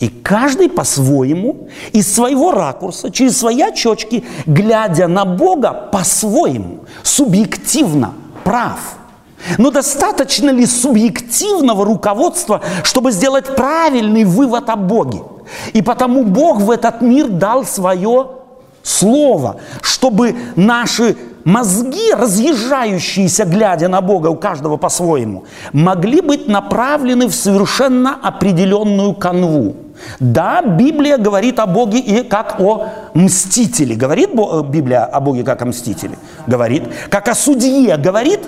И 0.00 0.08
каждый 0.10 0.68
по-своему, 0.68 1.70
из 1.92 2.14
своего 2.14 2.52
ракурса, 2.52 3.10
через 3.10 3.38
свои 3.38 3.62
очечки, 3.62 4.26
глядя 4.44 5.08
на 5.08 5.24
Бога 5.24 5.72
по-своему, 5.72 6.80
субъективно, 7.02 8.12
прав. 8.44 8.98
Но 9.56 9.70
достаточно 9.70 10.50
ли 10.50 10.66
субъективного 10.66 11.84
руководства, 11.84 12.60
чтобы 12.82 13.12
сделать 13.12 13.54
правильный 13.56 14.24
вывод 14.24 14.68
о 14.68 14.76
Боге? 14.76 15.22
И 15.72 15.82
потому 15.82 16.24
Бог 16.24 16.60
в 16.60 16.70
этот 16.70 17.00
мир 17.00 17.28
дал 17.28 17.64
свое 17.64 18.28
слово, 18.82 19.56
чтобы 19.82 20.36
наши 20.56 21.16
мозги, 21.44 22.12
разъезжающиеся, 22.12 23.44
глядя 23.44 23.88
на 23.88 24.00
Бога, 24.00 24.28
у 24.28 24.36
каждого 24.36 24.76
по-своему, 24.76 25.44
могли 25.72 26.20
быть 26.20 26.48
направлены 26.48 27.26
в 27.26 27.34
совершенно 27.34 28.14
определенную 28.14 29.14
канву. 29.14 29.76
Да, 30.20 30.62
Библия 30.62 31.18
говорит 31.18 31.58
о 31.58 31.66
Боге 31.66 31.98
и 31.98 32.22
как 32.22 32.60
о 32.60 32.88
мстителе. 33.14 33.96
Говорит 33.96 34.30
э, 34.32 34.62
Библия 34.62 35.04
о 35.04 35.20
Боге 35.20 35.42
как 35.42 35.62
о 35.62 35.66
мстителе? 35.66 36.18
Говорит. 36.46 36.84
Как 37.10 37.28
о 37.28 37.34
судье? 37.34 37.96
Говорит? 37.96 38.40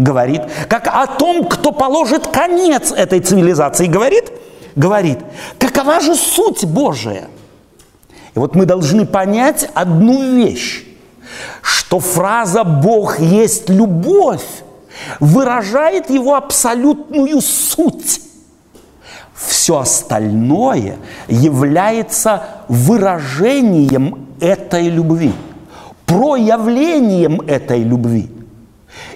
Говорит. 0.00 0.40
Как 0.66 0.86
о 0.86 1.06
том, 1.06 1.44
кто 1.44 1.72
положит 1.72 2.26
конец 2.26 2.90
этой 2.90 3.20
цивилизации? 3.20 3.84
Говорит? 3.84 4.32
Говорит. 4.74 5.18
Какова 5.58 6.00
же 6.00 6.14
суть 6.14 6.64
Божия? 6.64 7.28
И 8.34 8.38
вот 8.38 8.54
мы 8.54 8.64
должны 8.64 9.04
понять 9.04 9.68
одну 9.74 10.36
вещь, 10.36 10.86
что 11.60 12.00
фраза 12.00 12.64
«Бог 12.64 13.20
есть 13.20 13.68
любовь» 13.68 14.46
выражает 15.20 16.08
его 16.08 16.34
абсолютную 16.34 17.42
суть. 17.42 18.22
Все 19.34 19.80
остальное 19.80 20.96
является 21.28 22.44
выражением 22.68 24.28
этой 24.40 24.88
любви, 24.88 25.34
проявлением 26.06 27.42
этой 27.42 27.82
любви. 27.82 28.39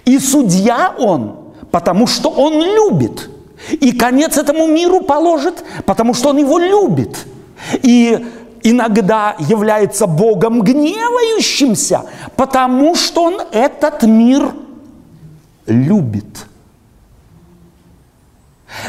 И 0.05 0.19
судья 0.19 0.95
он, 0.99 1.55
потому 1.71 2.07
что 2.07 2.31
он 2.31 2.63
любит. 2.63 3.31
И 3.71 3.93
конец 3.93 4.37
этому 4.37 4.67
миру 4.67 5.01
положит, 5.01 5.65
потому 5.87 6.15
что 6.15 6.31
он 6.31 6.39
его 6.39 6.59
любит. 6.59 7.27
И 7.83 8.27
иногда 8.65 9.37
является 9.39 10.07
Богом 10.07 10.63
гневающимся, 10.63 12.07
потому 12.35 12.97
что 12.97 13.25
Он 13.25 13.41
этот 13.53 14.03
мир 14.03 14.53
любит. 15.67 16.47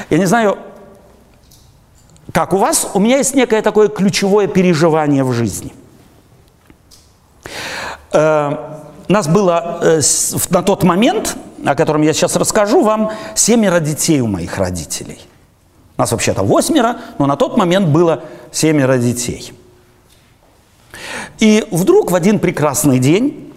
Я 0.10 0.18
не 0.18 0.26
знаю, 0.26 0.58
как 2.32 2.54
у 2.54 2.58
вас, 2.58 2.90
у 2.94 3.00
меня 3.00 3.18
есть 3.18 3.36
некое 3.36 3.62
такое 3.62 3.88
ключевое 3.88 4.48
переживание 4.48 5.24
в 5.24 5.32
жизни. 5.32 5.74
Э, 8.12 8.85
нас 9.08 9.28
было 9.28 9.80
э, 9.82 10.02
на 10.50 10.62
тот 10.64 10.84
момент, 10.84 11.38
о 11.66 11.76
котором 11.76 12.02
я 12.02 12.14
сейчас 12.14 12.36
расскажу 12.36 12.84
вам, 12.84 13.12
семеро 13.36 13.80
детей 13.80 14.22
у 14.22 14.28
моих 14.28 14.58
родителей. 14.58 15.20
Нас 15.98 16.12
вообще-то 16.12 16.44
восьмеро, 16.44 16.98
но 17.20 17.26
на 17.26 17.36
тот 17.36 17.58
момент 17.58 17.88
было 17.88 18.24
семеро 18.52 18.98
детей– 18.98 19.54
и 21.40 21.68
вдруг 21.72 22.12
в 22.12 22.16
один 22.16 22.40
прекрасный 22.40 23.00
день 23.00 23.54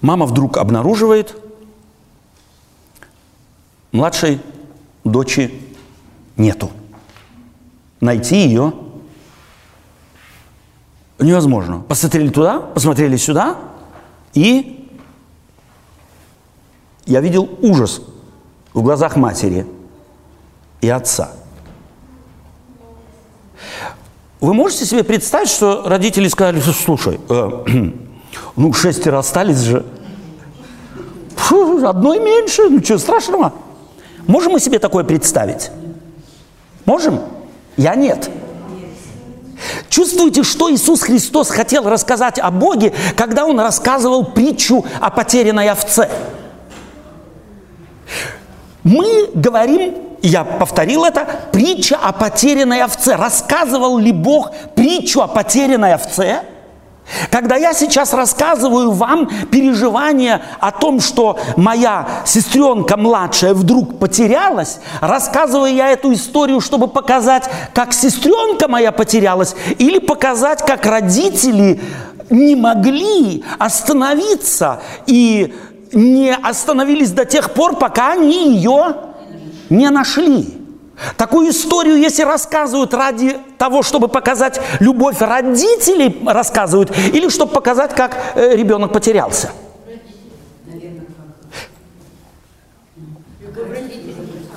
мама 0.00 0.26
вдруг 0.26 0.58
обнаруживает 0.58 1.36
младшей 3.92 4.40
дочи 5.04 5.62
нету. 6.36 6.70
Найти 8.00 8.36
ее 8.36 8.74
невозможно. 11.22 11.80
Посмотрели 11.80 12.28
туда, 12.28 12.60
посмотрели 12.60 13.16
сюда, 13.16 13.56
и 14.34 14.88
я 17.04 17.20
видел 17.20 17.48
ужас 17.60 18.02
в 18.72 18.82
глазах 18.82 19.16
матери 19.16 19.66
и 20.80 20.88
отца– 20.88 21.30
вы 24.42 24.54
можете 24.54 24.84
себе 24.86 25.04
представить, 25.04 25.48
что 25.48 25.84
родители 25.86 26.26
сказали, 26.26 26.58
слушай, 26.58 27.20
э, 27.28 27.64
ну 28.56 28.72
шестеро 28.72 29.20
остались 29.20 29.60
же, 29.60 29.86
Фу, 31.36 31.86
одной 31.86 32.18
меньше, 32.18 32.68
ну 32.68 32.82
что 32.82 32.98
страшного? 32.98 33.52
Можем 34.26 34.52
мы 34.52 34.60
себе 34.60 34.80
такое 34.80 35.04
представить? 35.04 35.70
Можем? 36.84 37.20
Я 37.76 37.94
нет. 37.94 38.30
Чувствуете, 39.92 40.42
что 40.42 40.72
Иисус 40.72 41.02
Христос 41.02 41.50
хотел 41.50 41.86
рассказать 41.86 42.38
о 42.38 42.50
Боге, 42.50 42.94
когда 43.14 43.44
Он 43.44 43.60
рассказывал 43.60 44.24
притчу 44.24 44.86
о 44.98 45.10
потерянной 45.10 45.68
овце? 45.68 46.08
Мы 48.84 49.28
говорим 49.34 49.94
я 50.22 50.44
повторил 50.44 51.04
это, 51.04 51.26
притча 51.52 51.96
о 51.96 52.12
потерянной 52.12 52.80
овце. 52.80 53.16
Рассказывал 53.16 53.98
ли 53.98 54.12
Бог 54.12 54.52
притчу 54.74 55.20
о 55.20 55.26
потерянной 55.26 55.92
овце? 55.92 56.42
Когда 57.30 57.56
я 57.56 57.72
сейчас 57.72 58.12
рассказываю 58.12 58.92
вам 58.92 59.28
переживание 59.50 60.42
о 60.60 60.70
том, 60.70 61.00
что 61.00 61.38
моя 61.56 62.08
сестренка 62.24 62.96
младшая 62.96 63.54
вдруг 63.54 63.98
потерялась, 63.98 64.80
рассказываю 65.00 65.74
я 65.74 65.90
эту 65.90 66.12
историю, 66.12 66.60
чтобы 66.60 66.88
показать, 66.88 67.44
как 67.74 67.92
сестренка 67.92 68.68
моя 68.68 68.92
потерялась, 68.92 69.54
или 69.78 69.98
показать, 69.98 70.64
как 70.64 70.86
родители 70.86 71.80
не 72.30 72.56
могли 72.56 73.44
остановиться 73.58 74.80
и 75.06 75.54
не 75.92 76.34
остановились 76.34 77.10
до 77.10 77.24
тех 77.24 77.52
пор, 77.52 77.76
пока 77.76 78.12
они 78.12 78.56
ее 78.56 78.96
не 79.68 79.90
нашли. 79.90 80.61
Такую 81.16 81.50
историю, 81.50 81.98
если 81.98 82.22
рассказывают 82.22 82.94
ради 82.94 83.38
того, 83.58 83.82
чтобы 83.82 84.08
показать 84.08 84.60
любовь 84.80 85.20
родителей, 85.20 86.22
рассказывают, 86.26 86.90
или 87.12 87.28
чтобы 87.28 87.52
показать, 87.52 87.94
как 87.94 88.16
э, 88.34 88.56
ребенок 88.56 88.92
потерялся. 88.92 89.50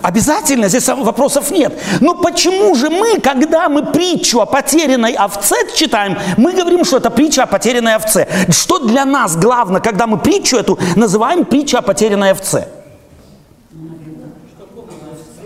Обязательно, 0.06 0.68
здесь 0.70 0.88
вопросов 0.88 1.50
нет. 1.50 1.74
Но 2.00 2.14
почему 2.14 2.76
же 2.76 2.92
мы, 2.92 3.20
когда 3.20 3.70
мы 3.70 3.84
притчу 3.88 4.40
о 4.40 4.46
потерянной 4.46 5.14
овце 5.14 5.56
читаем, 5.76 6.16
мы 6.38 6.52
говорим, 6.52 6.86
что 6.86 6.98
это 6.98 7.10
притча 7.10 7.42
о 7.42 7.48
потерянной 7.48 7.96
овце? 7.96 8.28
Что 8.52 8.78
для 8.78 9.04
нас 9.04 9.36
главное, 9.36 9.82
когда 9.82 10.06
мы 10.06 10.20
притчу 10.20 10.58
эту 10.58 10.78
называем 10.96 11.44
притча 11.44 11.80
о 11.80 11.82
потерянной 11.82 12.32
овце? 12.32 12.68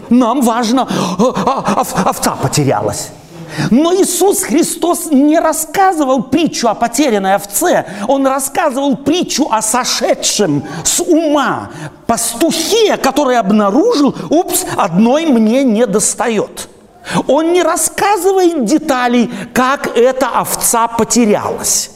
Нам 0.09 0.41
важно, 0.41 0.87
а, 1.17 1.63
а, 1.75 2.09
овца 2.09 2.31
потерялась. 2.41 3.09
Но 3.71 3.93
Иисус 3.93 4.43
Христос 4.43 5.07
не 5.11 5.39
рассказывал 5.39 6.23
притчу 6.23 6.67
о 6.67 6.75
потерянной 6.75 7.35
овце, 7.35 7.85
Он 8.07 8.25
рассказывал 8.25 8.95
притчу 8.95 9.47
о 9.51 9.61
сошедшем 9.61 10.63
с 10.83 10.99
ума 11.01 11.69
пастухе, 12.07 12.97
который 12.97 13.37
обнаружил, 13.37 14.15
упс, 14.29 14.65
одной 14.77 15.25
мне 15.25 15.63
не 15.63 15.85
достает. 15.85 16.69
Он 17.27 17.53
не 17.53 17.63
рассказывает 17.63 18.65
деталей, 18.65 19.31
как 19.53 19.97
эта 19.97 20.27
овца 20.27 20.87
потерялась. 20.87 21.91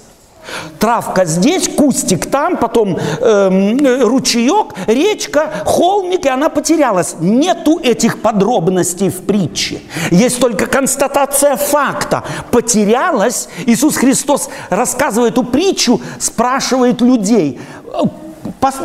Травка 0.79 1.25
здесь, 1.25 1.67
кустик 1.67 2.29
там, 2.29 2.58
потом 2.58 2.97
э, 2.97 4.03
ручеек, 4.03 4.73
речка, 4.88 5.49
холмик, 5.65 6.25
и 6.25 6.29
она 6.29 6.49
потерялась. 6.49 7.15
Нету 7.19 7.79
этих 7.79 8.21
подробностей 8.21 9.10
в 9.10 9.21
притче. 9.25 9.82
Есть 10.12 10.39
только 10.39 10.65
констатация 10.65 11.56
факта. 11.56 12.23
Потерялась. 12.51 13.49
Иисус 13.65 13.95
Христос 13.95 14.49
рассказывает 14.69 15.34
эту 15.34 15.43
притчу, 15.43 15.99
спрашивает 16.19 17.01
людей. 17.01 17.60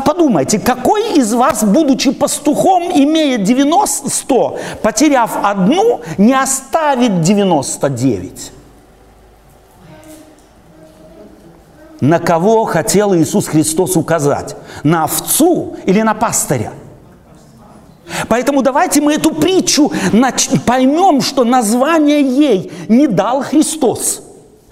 Подумайте, 0.04 0.58
какой 0.58 1.18
из 1.18 1.32
вас, 1.34 1.64
будучи 1.64 2.10
пастухом, 2.10 2.90
имея 2.94 3.38
90, 3.38 4.08
100, 4.08 4.58
потеряв 4.82 5.32
одну, 5.42 6.00
не 6.16 6.32
оставит 6.32 7.20
99? 7.20 8.52
На 12.00 12.20
кого 12.20 12.64
хотел 12.64 13.14
Иисус 13.14 13.48
Христос 13.48 13.96
указать? 13.96 14.56
На 14.84 15.04
овцу 15.04 15.76
или 15.84 16.00
на 16.02 16.14
пастыря? 16.14 16.72
Поэтому 18.28 18.62
давайте 18.62 19.00
мы 19.00 19.14
эту 19.14 19.30
притчу 19.30 19.92
поймем, 20.64 21.20
что 21.20 21.44
название 21.44 22.22
ей 22.22 22.72
не 22.88 23.06
дал 23.06 23.42
Христос. 23.42 24.22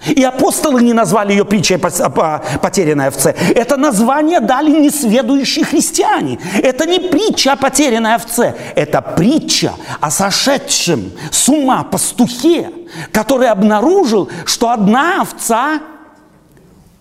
И 0.05 0.23
апостолы 0.23 0.81
не 0.83 0.93
назвали 0.93 1.31
ее 1.33 1.43
притчей 1.43 1.77
«Потерянная 1.77 3.07
овце». 3.07 3.35
Это 3.55 3.77
название 3.77 4.39
дали 4.39 4.69
несведущие 4.69 5.65
христиане. 5.65 6.39
Это 6.61 6.85
не 6.85 6.99
притча 6.99 7.53
о 7.53 7.55
потерянной 7.55 8.15
овце. 8.15 8.55
Это 8.75 9.01
притча 9.01 9.73
о 9.99 10.11
сошедшем 10.11 11.11
с 11.31 11.49
ума 11.49 11.83
пастухе, 11.83 12.71
который 13.11 13.49
обнаружил, 13.49 14.29
что 14.45 14.69
одна 14.69 15.21
овца 15.21 15.79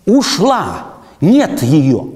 ушла, 0.06 0.86
нет 1.20 1.62
ее. 1.62 2.08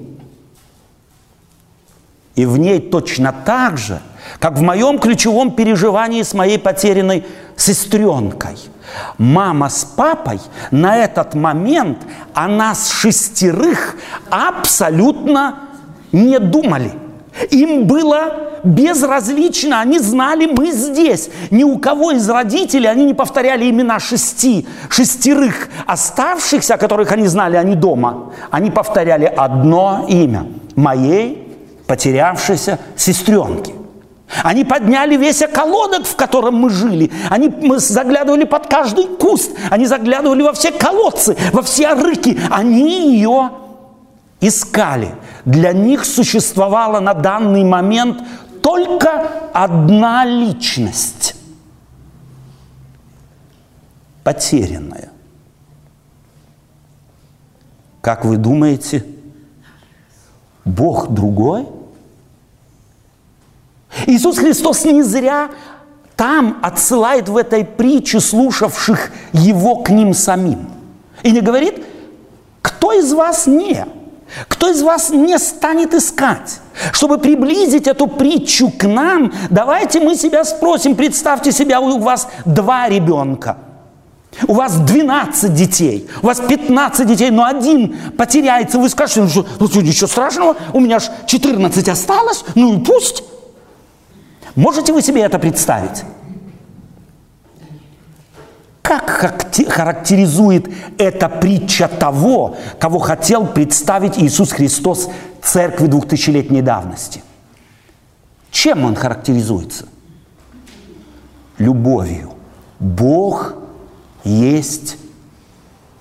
И 2.35 2.45
в 2.45 2.57
ней 2.57 2.79
точно 2.79 3.33
так 3.45 3.77
же, 3.77 4.01
как 4.39 4.57
в 4.57 4.61
моем 4.61 4.99
ключевом 4.99 5.51
переживании 5.51 6.23
с 6.23 6.33
моей 6.33 6.57
потерянной 6.57 7.25
сестренкой. 7.55 8.57
Мама 9.17 9.69
с 9.69 9.83
папой 9.83 10.39
на 10.71 10.97
этот 10.97 11.35
момент 11.35 11.99
о 12.33 12.47
нас 12.47 12.89
шестерых 12.89 13.95
абсолютно 14.29 15.59
не 16.11 16.39
думали. 16.39 16.93
Им 17.49 17.85
было 17.85 18.51
безразлично, 18.63 19.81
они 19.81 19.99
знали, 19.99 20.45
мы 20.45 20.71
здесь. 20.71 21.29
Ни 21.49 21.63
у 21.63 21.77
кого 21.79 22.11
из 22.11 22.29
родителей 22.29 22.87
они 22.87 23.05
не 23.05 23.13
повторяли 23.13 23.69
имена 23.69 23.99
шести, 23.99 24.67
шестерых 24.89 25.69
оставшихся, 25.85 26.77
которых 26.77 27.11
они 27.11 27.27
знали, 27.27 27.55
они 27.55 27.75
дома. 27.75 28.33
Они 28.51 28.69
повторяли 28.69 29.25
одно 29.25 30.05
имя– 30.09 30.45
моей 30.75 31.47
потерявшейся 31.87 32.79
сестренки. 32.95 33.73
Они 34.43 34.63
подняли 34.63 35.17
весь 35.17 35.41
околодок, 35.41 36.05
в 36.05 36.15
котором 36.15 36.55
мы 36.55 36.69
жили. 36.69 37.11
Они 37.29 37.49
мы 37.49 37.79
заглядывали 37.79 38.45
под 38.45 38.67
каждый 38.67 39.05
куст. 39.05 39.51
Они 39.69 39.85
заглядывали 39.85 40.41
во 40.41 40.53
все 40.53 40.71
колодцы, 40.71 41.35
во 41.51 41.61
все 41.61 41.93
рыки. 41.93 42.39
Они 42.49 43.15
ее 43.15 43.51
искали. 44.41 45.15
Для 45.45 45.71
них 45.71 46.03
существовала 46.05 46.99
на 46.99 47.13
данный 47.13 47.63
момент 47.63 48.21
только 48.61 49.29
одна 49.53 50.25
личность. 50.25 51.35
Потерянная. 54.23 55.09
Как 58.01 58.25
вы 58.25 58.37
думаете, 58.37 59.05
Бог 60.65 61.09
другой– 61.09 61.67
Иисус 64.07 64.37
Христос 64.37 64.85
не 64.85 65.03
зря 65.03 65.51
там 66.15 66.59
отсылает 66.61 67.29
в 67.29 67.37
этой 67.37 67.65
притче 67.65 68.19
слушавших 68.19 69.11
Его 69.33 69.77
к 69.77 69.89
ним 69.89 70.13
самим. 70.13 70.69
И 71.23 71.31
не 71.31 71.41
говорит, 71.41 71.83
кто 72.61 72.93
из 72.93 73.11
вас 73.13 73.47
не, 73.47 73.85
кто 74.47 74.69
из 74.69 74.81
вас 74.81 75.09
не 75.09 75.37
станет 75.39 75.93
искать? 75.93 76.59
Чтобы 76.91 77.17
приблизить 77.17 77.87
эту 77.87 78.07
притчу 78.07 78.71
к 78.71 78.87
нам, 78.87 79.33
давайте 79.49 79.99
мы 79.99 80.15
себя 80.15 80.43
спросим, 80.43 80.95
представьте 80.95 81.51
себя, 81.51 81.81
у 81.81 81.99
вас 81.99 82.27
два 82.45 82.89
ребенка– 82.89 83.57
у 84.47 84.53
вас 84.53 84.77
12 84.77 85.53
детей, 85.53 86.07
у 86.21 86.27
вас 86.27 86.39
15 86.39 87.07
детей, 87.07 87.31
но 87.31 87.43
один 87.43 87.95
потеряется, 88.17 88.79
вы 88.79 88.89
скажете, 88.89 89.21
ну, 89.21 89.27
что, 89.27 89.45
ну 89.59 89.81
ничего 89.81 90.07
страшного, 90.07 90.55
у 90.73 90.79
меня 90.79 90.99
же 90.99 91.11
14 91.27 91.89
осталось, 91.89 92.43
ну 92.55 92.77
и 92.77 92.83
пусть. 92.83 93.23
Можете 94.55 94.93
вы 94.93 95.01
себе 95.01 95.21
это 95.21 95.39
представить? 95.39 96.03
Как 98.91 99.09
характеризует 99.69 100.67
эта 100.97 101.29
притча 101.29 101.87
того, 101.87 102.57
кого 102.77 102.99
хотел 102.99 103.47
представить 103.47 104.17
Иисус 104.17 104.51
Христос 104.51 105.07
церкви 105.41 105.87
двухтысячелетней 105.87 106.61
давности? 106.61 107.23
Чем 108.51 108.83
он 108.83 108.95
характеризуется? 108.95 109.85
Любовью. 111.57 112.33
Бог 112.79 113.53
есть 114.25 114.97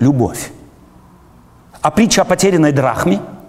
любовь. 0.00 0.50
А 1.82 1.92
притча 1.92 2.22
о 2.22 2.24
потерянной 2.24 2.72
драхме– 2.72 3.20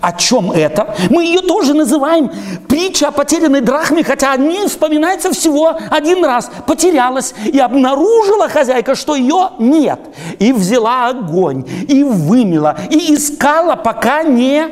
о 0.00 0.12
чем 0.12 0.52
это? 0.52 0.94
Мы 1.10 1.24
ее 1.24 1.40
тоже 1.40 1.74
называем 1.74 2.30
притча 2.68 3.08
о 3.08 3.10
потерянной 3.10 3.60
драхме, 3.60 4.04
хотя 4.04 4.36
не 4.36 4.66
вспоминается 4.66 5.32
всего 5.32 5.78
один 5.90 6.24
раз. 6.24 6.50
Потерялась 6.66 7.34
и 7.44 7.58
обнаружила 7.58 8.48
хозяйка, 8.48 8.94
что 8.94 9.14
ее 9.14 9.50
нет. 9.58 10.00
И 10.38 10.52
взяла 10.52 11.08
огонь, 11.08 11.64
и 11.88 12.02
вымела, 12.02 12.76
и 12.90 13.14
искала, 13.14 13.76
пока 13.76 14.22
не 14.22 14.68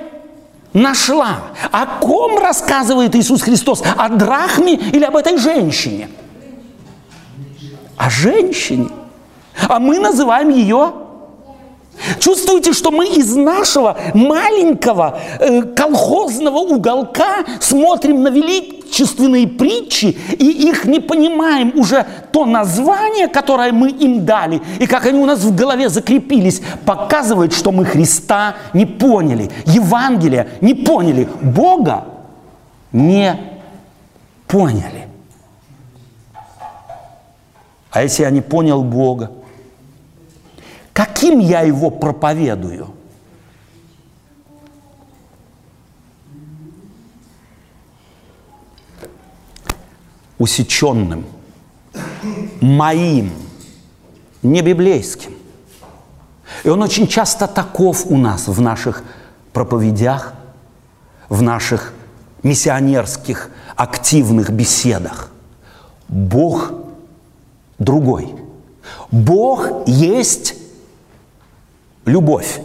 нашла. 0.72 1.38
О 1.72 1.86
ком 1.86 2.38
рассказывает 2.38 3.14
Иисус 3.14 3.42
Христос? 3.42 3.82
О 3.96 4.08
драхме 4.08 4.74
или 4.74 5.04
об 5.04 5.16
этой 5.16 5.38
женщине? 5.38 6.08
О 7.96 8.10
женщине. 8.10 8.88
А 9.68 9.78
мы 9.78 9.98
называем 9.98 10.50
ее 10.50 10.92
Чувствуете, 12.18 12.72
что 12.72 12.90
мы 12.90 13.06
из 13.06 13.34
нашего 13.34 13.96
маленького 14.14 15.18
э, 15.38 15.62
колхозного 15.62 16.58
уголка 16.58 17.44
смотрим 17.60 18.22
на 18.22 18.28
величественные 18.28 19.48
притчи 19.48 20.16
и 20.38 20.68
их 20.68 20.84
не 20.84 21.00
понимаем 21.00 21.72
уже 21.74 22.06
то 22.32 22.44
название, 22.44 23.28
которое 23.28 23.72
мы 23.72 23.90
им 23.90 24.24
дали, 24.24 24.60
и 24.78 24.86
как 24.86 25.06
они 25.06 25.18
у 25.18 25.26
нас 25.26 25.40
в 25.40 25.54
голове 25.54 25.88
закрепились, 25.88 26.60
показывает, 26.84 27.52
что 27.52 27.72
мы 27.72 27.84
Христа 27.84 28.56
не 28.72 28.86
поняли, 28.86 29.50
Евангелие 29.66 30.48
не 30.60 30.74
поняли, 30.74 31.28
Бога 31.40 32.04
не 32.92 33.36
поняли. 34.46 35.06
А 37.90 38.02
если 38.02 38.24
я 38.24 38.30
не 38.30 38.42
понял 38.42 38.82
Бога, 38.82 39.30
Каким 40.96 41.40
я 41.40 41.60
его 41.60 41.90
проповедую? 41.90 42.88
Усеченным, 50.38 51.26
моим, 52.62 53.30
не 54.42 54.62
библейским. 54.62 55.32
И 56.64 56.70
он 56.70 56.82
очень 56.82 57.06
часто 57.06 57.46
таков 57.46 58.06
у 58.06 58.16
нас 58.16 58.48
в 58.48 58.58
наших 58.62 59.04
проповедях, 59.52 60.32
в 61.28 61.42
наших 61.42 61.92
миссионерских 62.42 63.50
активных 63.76 64.48
беседах. 64.50 65.30
Бог 66.08 66.72
другой. 67.78 68.34
Бог 69.10 69.86
есть 69.86 70.54
любовь. 72.06 72.60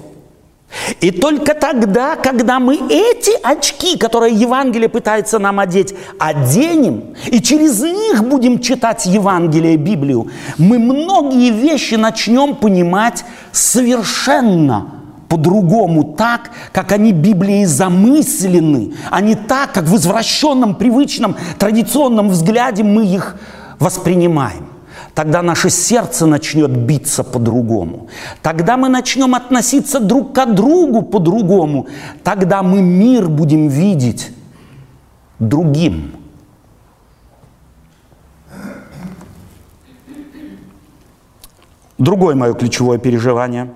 И 1.01 1.11
только 1.11 1.53
тогда, 1.53 2.15
когда 2.15 2.59
мы 2.59 2.75
эти 2.89 3.31
очки, 3.43 3.97
которые 3.97 4.33
Евангелие 4.33 4.87
пытается 4.87 5.37
нам 5.37 5.59
одеть, 5.59 5.93
оденем, 6.17 7.15
и 7.27 7.41
через 7.41 7.81
них 7.81 8.23
будем 8.23 8.59
читать 8.59 9.05
Евангелие, 9.05 9.75
Библию, 9.75 10.29
мы 10.57 10.79
многие 10.79 11.51
вещи 11.51 11.95
начнем 11.95 12.55
понимать 12.55 13.25
совершенно 13.51 14.91
по-другому, 15.27 16.15
так, 16.17 16.51
как 16.71 16.91
они 16.93 17.11
Библией 17.11 17.65
замыслены, 17.65 18.93
а 19.09 19.21
не 19.21 19.35
так, 19.35 19.73
как 19.73 19.85
в 19.85 19.95
извращенном, 19.95 20.75
привычном, 20.75 21.35
традиционном 21.57 22.29
взгляде 22.29 22.83
мы 22.83 23.05
их 23.05 23.35
воспринимаем 23.79 24.70
тогда 25.13 25.41
наше 25.41 25.69
сердце 25.69 26.25
начнет 26.25 26.71
биться 26.71 27.23
по-другому. 27.23 28.07
Тогда 28.41 28.77
мы 28.77 28.89
начнем 28.89 29.35
относиться 29.35 29.99
друг 29.99 30.33
к 30.33 30.45
другу 30.45 31.01
по-другому. 31.01 31.87
Тогда 32.23 32.63
мы 32.63 32.81
мир 32.81 33.27
будем 33.27 33.67
видеть 33.67 34.31
другим. 35.39 36.13
Другое 41.97 42.35
мое 42.35 42.53
ключевое 42.53 42.97
переживание. 42.97 43.71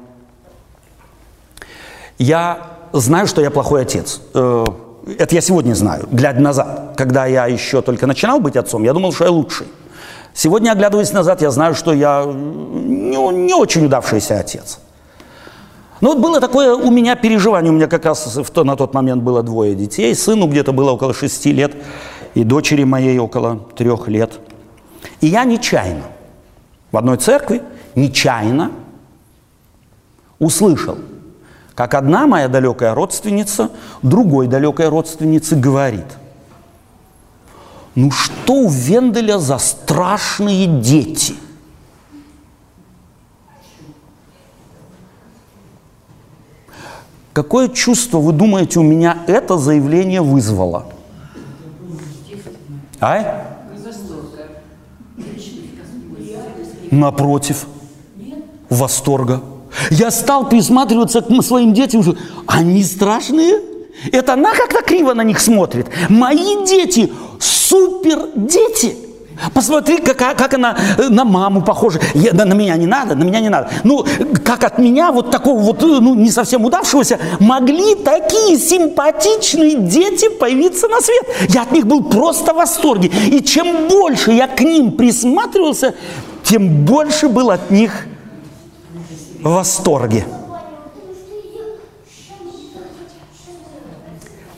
Я 2.17 2.57
знаю, 2.91 3.27
что 3.27 3.41
я 3.41 3.51
плохой 3.51 3.81
отец. 3.81 4.21
Э, 4.33 4.65
это 5.19 5.35
я 5.35 5.41
сегодня 5.41 5.73
знаю, 5.73 6.07
глядя 6.11 6.39
назад. 6.39 6.93
Когда 6.97 7.25
я 7.25 7.45
еще 7.45 7.81
только 7.81 8.07
начинал 8.07 8.39
быть 8.39 8.55
отцом, 8.55 8.83
я 8.83 8.93
думал, 8.93 9.11
что 9.11 9.25
я 9.25 9.31
лучший. 9.31 9.67
Сегодня, 10.35 10.71
оглядываясь 10.71 11.13
назад, 11.13 11.41
я 11.41 11.49
знаю, 11.49 11.73
что 11.75 11.93
я 11.93 12.25
не, 12.25 13.15
не 13.15 13.53
очень 13.53 13.85
удавшийся 13.85 14.37
отец. 14.37 14.79
Но 16.01 16.09
вот 16.09 16.19
было 16.19 16.41
такое 16.41 16.75
у 16.75 16.91
меня 16.91 17.15
переживание, 17.15 17.71
у 17.71 17.75
меня 17.75 17.87
как 17.87 18.05
раз 18.05 18.35
в 18.35 18.49
то, 18.51 18.65
на 18.65 18.75
тот 18.75 18.93
момент 18.93 19.23
было 19.23 19.41
двое 19.43 19.75
детей, 19.75 20.13
сыну 20.13 20.47
где-то 20.47 20.73
было 20.73 20.91
около 20.91 21.13
шести 21.13 21.53
лет. 21.53 21.73
и 22.33 22.43
дочери 22.43 22.83
моей 22.83 23.17
около 23.17 23.59
трех 23.77 24.09
лет. 24.09 24.33
И 25.21 25.27
я 25.27 25.45
нечаянно 25.45 26.03
в 26.91 26.97
одной 26.97 27.15
церкви, 27.15 27.61
нечаянно 27.95 28.71
услышал, 30.37 30.97
как 31.75 31.93
одна 31.93 32.27
моя 32.27 32.49
далекая 32.49 32.93
родственница 32.93 33.69
другой 34.01 34.47
далекой 34.47 34.89
родственнице 34.89 35.55
говорит, 35.55 36.05
ну 37.95 38.11
что 38.11 38.53
у 38.53 38.69
Венделя 38.69 39.39
за 39.39 39.57
страшные 39.57 40.67
дети? 40.67 41.35
Какое 47.31 47.67
чувство, 47.67 48.19
вы 48.19 48.31
думаете, 48.31 48.79
у 48.79 48.83
меня 48.83 49.17
это 49.27 49.57
заявление 49.57 50.21
вызвало? 50.21 50.85
А? 53.01 53.57
Напротив, 56.91 57.65
восторга. 58.69 59.41
Я 59.89 60.11
стал 60.11 60.47
присматриваться 60.47 61.21
к 61.21 61.43
своим 61.43 61.73
детям, 61.73 62.01
уже, 62.01 62.17
они 62.47 62.83
страшные. 62.83 63.59
Это 64.11 64.33
она 64.33 64.53
как-то 64.53 64.81
криво 64.81 65.13
на 65.13 65.23
них 65.23 65.39
смотрит. 65.39 65.87
Мои 66.09 66.65
дети 66.65 67.11
супер 67.75 68.29
дети. 68.35 68.97
Посмотри, 69.53 69.97
как, 69.97 70.17
как 70.17 70.53
она 70.53 70.77
э, 70.97 71.09
на 71.09 71.25
маму 71.25 71.61
похожа. 71.61 71.99
Я, 72.13 72.31
да, 72.31 72.45
на 72.45 72.53
меня 72.53 72.77
не 72.77 72.87
надо, 72.87 73.15
на 73.15 73.25
меня 73.25 73.41
не 73.41 73.49
надо. 73.49 73.69
Ну, 73.83 74.05
как 74.45 74.63
от 74.63 74.77
меня, 74.77 75.11
вот 75.11 75.29
такого 75.29 75.59
вот, 75.59 75.83
э, 75.83 75.85
ну, 75.85 76.15
не 76.15 76.31
совсем 76.31 76.63
удавшегося, 76.63 77.19
могли 77.41 77.95
такие 77.95 78.57
симпатичные 78.57 79.75
дети 79.75 80.29
появиться 80.29 80.87
на 80.87 81.01
свет. 81.01 81.23
Я 81.49 81.63
от 81.63 81.71
них 81.73 81.85
был 81.85 82.03
просто 82.03 82.53
в 82.53 82.57
восторге. 82.57 83.11
И 83.27 83.43
чем 83.43 83.89
больше 83.89 84.31
я 84.31 84.47
к 84.47 84.61
ним 84.61 84.93
присматривался, 84.93 85.95
тем 86.43 86.85
больше 86.85 87.27
был 87.27 87.49
от 87.49 87.71
них 87.71 88.07
в 89.41 89.49
восторге. 89.49 90.25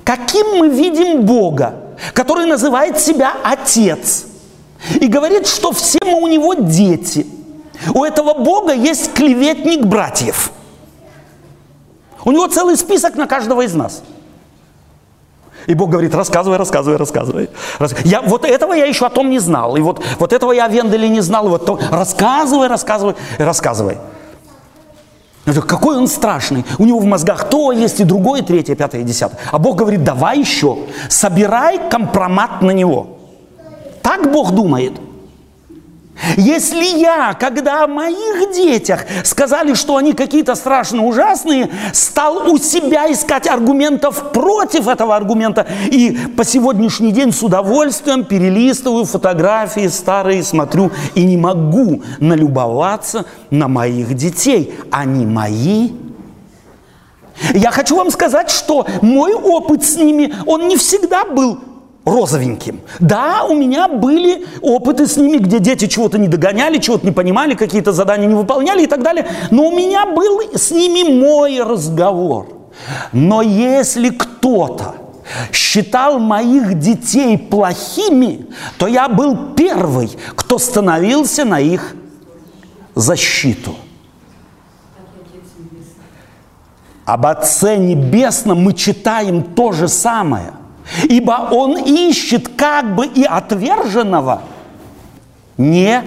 Каким 0.03 0.59
мы 0.59 0.69
видим 0.69 1.23
Бога, 1.23 1.86
который 2.13 2.45
называет 2.45 2.99
себя 2.99 3.33
Отец 3.43 4.25
и 4.99 5.07
говорит, 5.07 5.47
что 5.47 5.71
все 5.71 5.99
мы 6.03 6.21
у 6.21 6.27
Него 6.27 6.53
дети. 6.53 7.27
У 7.93 8.03
этого 8.03 8.33
Бога 8.33 8.73
есть 8.73 9.13
клеветник 9.13 9.85
братьев. 9.85 10.51
У 12.25 12.31
него 12.31 12.47
целый 12.47 12.75
список 12.75 13.15
на 13.15 13.27
каждого 13.27 13.61
из 13.61 13.73
нас– 13.73 14.01
и 15.67 15.73
Бог 15.73 15.89
говорит, 15.89 16.15
рассказывай, 16.15 16.57
рассказывай, 16.57 16.97
рассказывай. 16.97 17.49
Я, 18.05 18.21
вот 18.21 18.45
этого 18.45 18.73
я 18.73 18.85
еще 18.85 19.05
о 19.05 19.09
том 19.09 19.29
не 19.29 19.39
знал. 19.39 19.75
И 19.75 19.81
вот, 19.81 20.01
вот 20.17 20.31
этого 20.31 20.53
я 20.53 20.65
о 20.65 20.69
Венделе 20.69 21.09
не 21.09 21.19
знал. 21.19 21.47
И 21.47 21.49
вот 21.49 21.65
то, 21.65 21.77
рассказывай, 21.91 22.67
рассказывай, 22.67 23.15
рассказывай. 23.37 23.97
Какой 25.67 25.97
он 25.97 26.07
страшный. 26.07 26.65
У 26.77 26.85
него 26.85 26.99
в 26.99 27.05
мозгах 27.05 27.49
то 27.49 27.71
есть, 27.71 27.99
и 27.99 28.03
другое, 28.03 28.41
третье, 28.41 28.75
пятое, 28.75 29.03
десятое. 29.03 29.39
А 29.51 29.57
Бог 29.57 29.77
говорит, 29.77 30.03
давай 30.03 30.39
еще, 30.39 30.77
собирай 31.09 31.89
компромат 31.89 32.61
на 32.61 32.71
него. 32.71 33.17
Так 34.01 34.31
Бог 34.31 34.51
думает– 34.51 34.93
если 36.35 36.83
я, 36.83 37.33
когда 37.33 37.83
о 37.83 37.87
моих 37.87 38.53
детях 38.53 39.05
сказали, 39.23 39.73
что 39.73 39.97
они 39.97 40.13
какие-то 40.13 40.55
страшно 40.55 41.05
ужасные, 41.05 41.69
стал 41.93 42.51
у 42.51 42.57
себя 42.57 43.11
искать 43.11 43.47
аргументов 43.47 44.31
против 44.31 44.87
этого 44.87 45.15
аргумента, 45.15 45.67
и 45.91 46.17
по 46.35 46.43
сегодняшний 46.43 47.11
день 47.11 47.31
с 47.31 47.43
удовольствием 47.43 48.23
перелистываю 48.23 49.05
фотографии 49.05 49.87
старые, 49.87 50.43
смотрю, 50.43 50.91
и 51.15 51.23
не 51.23 51.37
могу 51.37 52.03
налюбоваться 52.19 53.25
на 53.49 53.67
моих 53.67 54.13
детей. 54.15 54.73
Они 54.91 55.25
мои. 55.25 55.91
Я 57.53 57.71
хочу 57.71 57.95
вам 57.95 58.09
сказать, 58.09 58.49
что 58.49 58.87
мой 59.01 59.33
опыт 59.33 59.83
с 59.83 59.95
ними, 59.97 60.33
он 60.45 60.67
не 60.67 60.75
всегда 60.75 61.25
был 61.25 61.59
розовеньким. 62.07 62.79
Да, 62.99 63.43
у 63.43 63.53
меня 63.53 63.87
были 63.87 64.45
опыты 64.61 65.07
с 65.07 65.17
ними, 65.17 65.37
где 65.37 65.59
дети 65.59 65.87
чего-то 65.87 66.17
не 66.17 66.27
догоняли, 66.27 66.77
чего-то 66.79 67.05
не 67.05 67.11
понимали, 67.11 67.53
какие-то 67.53 67.91
задания 67.91 68.27
не 68.27 68.35
выполняли 68.35 68.83
и 68.83 68.87
так 68.87 69.03
далее. 69.03 69.27
Но 69.51 69.67
у 69.67 69.71
меня 69.71 70.05
был 70.05 70.41
с 70.55 70.71
ними 70.71 71.03
мой 71.03 71.61
разговор. 71.61 72.47
Но 73.11 73.41
если 73.41 74.09
кто-то 74.09 74.95
считал 75.51 76.19
моих 76.19 76.79
детей 76.79 77.37
плохими, 77.37 78.47
то 78.77 78.87
я 78.87 79.09
был 79.09 79.53
первый, 79.55 80.09
кто 80.35 80.57
становился 80.59 81.43
на 81.43 81.59
их 81.59 81.95
защиту. 82.95 83.75
Об 87.03 87.25
Отце 87.25 87.77
Небесном 87.77 88.63
мы 88.63 88.73
читаем 88.73 89.43
то 89.43 89.71
же 89.71 89.87
самое– 89.87 90.53
Ибо 91.03 91.49
он 91.51 91.77
ищет 91.77 92.49
как 92.55 92.95
бы 92.95 93.05
и 93.05 93.23
отверженного 93.23 94.41
не 95.57 96.03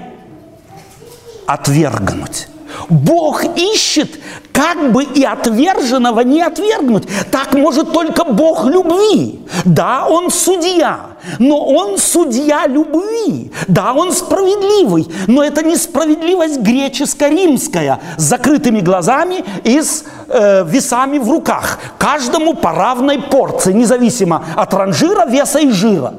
отвергнуть. 1.47 2.49
Бог 2.89 3.45
ищет, 3.57 4.19
как 4.53 4.93
бы 4.93 5.05
и 5.05 5.25
отверженного 5.25 6.21
не 6.21 6.43
отвергнуть. 6.43 7.05
Так 7.31 7.55
может 7.55 7.93
только 7.93 8.25
Бог 8.25 8.65
любви. 8.65 9.41
Да, 9.65 10.07
Он 10.07 10.31
судья, 10.31 11.01
но 11.39 11.65
Он 11.65 11.99
судья 11.99 12.67
любви. 12.67 13.53
Да, 13.69 13.93
Он 13.93 14.13
справедливый, 14.13 15.09
но 15.27 15.43
это 15.43 15.63
не 15.63 15.77
справедливость 15.77 16.61
греческо-римская 16.61 18.01
с 18.17 18.23
закрытыми 18.23 18.81
глазами 18.81 19.45
и 19.65 19.81
с 19.81 20.05
э, 20.29 20.65
весами 20.65 21.19
в 21.19 21.31
руках. 21.31 21.79
Каждому 21.99 22.55
по 22.55 22.73
равной 22.73 23.21
порции, 23.21 23.73
независимо 23.73 24.45
от 24.57 24.75
ранжира, 24.75 25.27
веса 25.27 25.61
и 25.61 25.71
жира. 25.71 26.15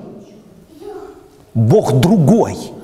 Бог 1.53 1.99
другой– 1.99 2.57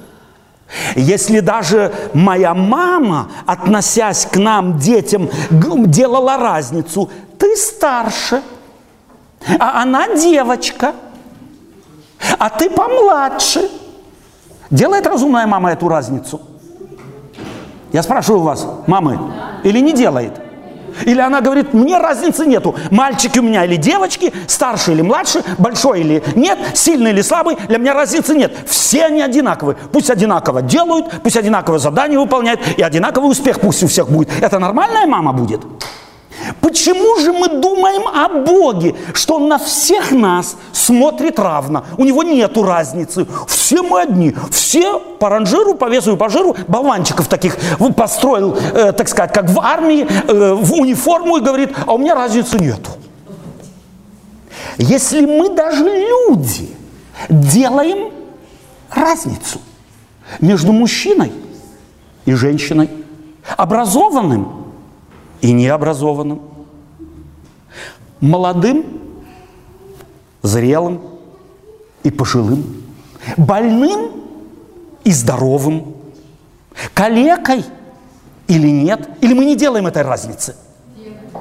если 0.96 1.40
даже 1.40 1.94
моя 2.14 2.54
мама, 2.54 3.30
относясь 3.46 4.26
к 4.26 4.36
нам, 4.38 4.78
детям, 4.78 5.30
делала 5.50 6.38
разницу, 6.38 7.10
ты 7.38 7.56
старше, 7.56 8.42
а 9.60 9.82
она 9.82 10.16
девочка, 10.16 10.94
а 12.38 12.50
ты 12.50 12.70
помладше. 12.70 13.70
Делает 14.70 15.08
разумная 15.08 15.48
мама 15.48 15.72
эту 15.72 15.88
разницу? 15.88 16.42
Я 17.94 18.04
спрашиваю 18.04 18.42
вас, 18.42 18.68
мамы, 18.86 19.18
или 19.64 19.80
не 19.80 19.94
делает? 19.94 20.34
Или 21.06 21.20
она 21.22 21.42
говорит, 21.42 21.74
мне 21.74 21.98
разницы 21.98 22.46
нету, 22.46 22.76
мальчики 22.92 23.40
у 23.40 23.44
меня 23.44 23.66
или 23.66 23.76
девочки, 23.76 24.34
старший 24.48 24.94
или 24.94 25.02
младший, 25.02 25.42
большой 25.58 26.02
или 26.02 26.24
нет, 26.36 26.60
сильный 26.74 27.12
или 27.12 27.22
слабый, 27.22 27.58
для 27.68 27.78
меня 27.78 27.94
разницы 27.94 28.36
нет. 28.36 28.54
Все 28.68 29.06
они 29.06 29.22
одинаковые. 29.22 29.78
Пусть 29.92 30.10
одинаково 30.10 30.62
делают, 30.62 31.08
пусть 31.24 31.38
одинаковое 31.38 31.80
задание 31.80 32.20
выполняют, 32.20 32.60
и 32.78 32.82
одинаковый 32.82 33.32
успех 33.32 33.60
пусть 33.60 33.84
у 33.84 33.88
всех 33.88 34.10
будет. 34.10 34.30
Это 34.42 34.60
нормальная 34.60 35.06
мама 35.06 35.34
будет? 35.34 35.62
Почему 36.62 37.20
же 37.20 37.34
мы 37.34 37.48
думаем 37.48 38.08
о 38.08 38.30
Боге, 38.30 38.96
что 39.14 39.36
Он 39.36 39.48
на 39.48 39.58
всех 39.58 40.12
нас 40.12 40.56
смотрит 40.72 41.40
равно? 41.40 41.84
У 41.98 42.04
Него 42.04 42.24
нету 42.24 42.64
разницы. 42.64 43.28
Все 43.48 43.82
мы 43.82 44.02
одни. 44.02 44.36
Все 44.52 45.00
по 45.00 45.30
ранжиру, 45.30 45.74
по 45.76 45.90
весу 45.90 46.14
и 46.14 46.18
по 46.18 46.30
жиру 46.30 46.56
болванчиков 46.68 47.28
таких 47.28 47.58
построил, 47.96 48.56
э, 48.56 48.92
так 48.92 49.08
сказать, 49.08 49.34
как 49.34 49.50
в 49.50 49.60
армии, 49.60 50.06
э, 50.08 50.54
в 50.54 50.74
униформу 50.74 51.38
и 51.38 51.42
говорит, 51.42 51.72
а 51.86 51.94
у 51.94 51.98
меня 51.98 52.16
разницы 52.16 52.60
нету. 52.60 52.92
Если 54.78 55.26
мы 55.26 55.50
даже 55.50 55.84
люди 55.84 56.70
делаем 57.30 58.12
разницу 58.92 59.60
между 60.40 60.72
мужчиной 60.72 61.32
и 62.26 62.34
женщиной, 62.34 62.90
образованным 63.56 64.57
и 65.42 65.52
необразованным, 65.52 66.42
молодым, 68.20 68.86
зрелым 70.42 71.02
и 72.04 72.12
пожилым, 72.12 72.84
больным 73.38 74.12
и 75.04 75.12
здоровым, 75.12 75.96
калекой 76.94 77.64
или 78.48 78.68
нет, 78.68 79.08
или 79.22 79.34
мы 79.34 79.46
не 79.46 79.56
делаем 79.56 79.88
этой 79.88 80.04
разницы? 80.04 80.56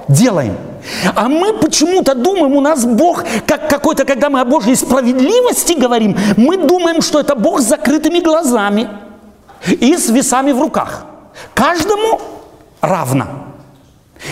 Делаем. 0.08 0.56
А 1.14 1.28
мы 1.28 1.54
почему-то 1.54 2.14
думаем, 2.14 2.54
у 2.54 2.60
нас 2.60 2.84
Бог, 2.84 3.24
как 3.46 3.68
какой-то, 3.68 4.04
когда 4.04 4.30
мы 4.30 4.40
о 4.40 4.44
Божьей 4.44 4.76
справедливости 4.76 5.72
говорим, 5.72 6.16
мы 6.36 6.56
думаем, 6.58 7.02
что 7.02 7.18
это 7.18 7.34
Бог 7.34 7.60
с 7.60 7.64
закрытыми 7.64 8.20
глазами 8.20 8.88
и 9.66 9.96
с 9.96 10.08
весами 10.10 10.52
в 10.52 10.60
руках. 10.60 11.06
Каждому 11.54 12.20
равно. 12.80 13.45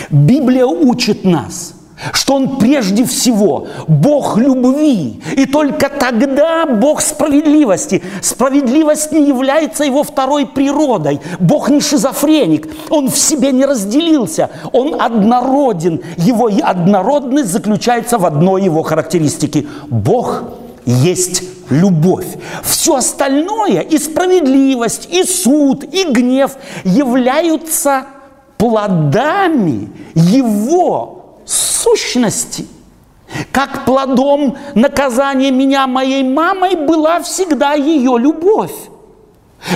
Библия 0.09 0.65
учит 0.65 1.23
нас, 1.23 1.73
что 2.13 2.35
Он 2.35 2.57
прежде 2.57 3.05
всего 3.05 3.67
Бог 3.87 4.37
любви, 4.37 5.21
и 5.35 5.45
только 5.45 5.89
тогда 5.89 6.65
Бог 6.65 7.01
справедливости. 7.01 8.03
Справедливость 8.21 9.11
не 9.11 9.27
является 9.27 9.83
Его 9.83 10.03
второй 10.03 10.45
природой. 10.45 11.21
Бог 11.39 11.69
не 11.69 11.81
шизофреник, 11.81 12.67
Он 12.89 13.09
в 13.09 13.17
себе 13.17 13.51
не 13.51 13.65
разделился, 13.65 14.49
Он 14.73 14.99
однороден. 14.99 16.01
Его 16.17 16.49
однородность 16.61 17.49
заключается 17.49 18.17
в 18.17 18.25
одной 18.25 18.63
Его 18.63 18.83
характеристике. 18.83 19.65
Бог 19.87 20.43
есть 20.85 21.43
любовь. 21.69 22.27
Все 22.63 22.95
остальное, 22.95 23.81
и 23.81 23.97
справедливость, 23.97 25.07
и 25.11 25.23
суд, 25.23 25.83
и 25.83 26.03
гнев 26.11 26.51
являются 26.83 28.05
плодами 28.65 29.91
Его 30.15 31.37
сущности. 31.45 32.65
Как 33.51 33.85
плодом 33.85 34.57
наказания 34.73 35.51
меня 35.51 35.85
моей 35.85 36.23
мамой 36.23 36.75
была 36.75 37.21
всегда 37.21 37.73
ее 37.73 38.17
любовь. 38.17 38.73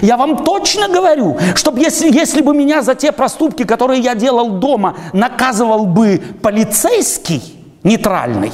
Я 0.02 0.18
вам 0.18 0.44
точно 0.44 0.88
говорю, 0.88 1.38
чтобы 1.54 1.80
если, 1.82 2.12
если 2.12 2.42
бы 2.42 2.56
меня 2.56 2.82
за 2.82 2.96
те 2.96 3.12
проступки, 3.12 3.64
которые 3.64 4.02
я 4.02 4.16
делал 4.16 4.60
дома, 4.60 4.96
наказывал 5.14 5.86
бы 5.86 6.20
полицейский 6.42 7.44
нейтральный, 7.84 8.52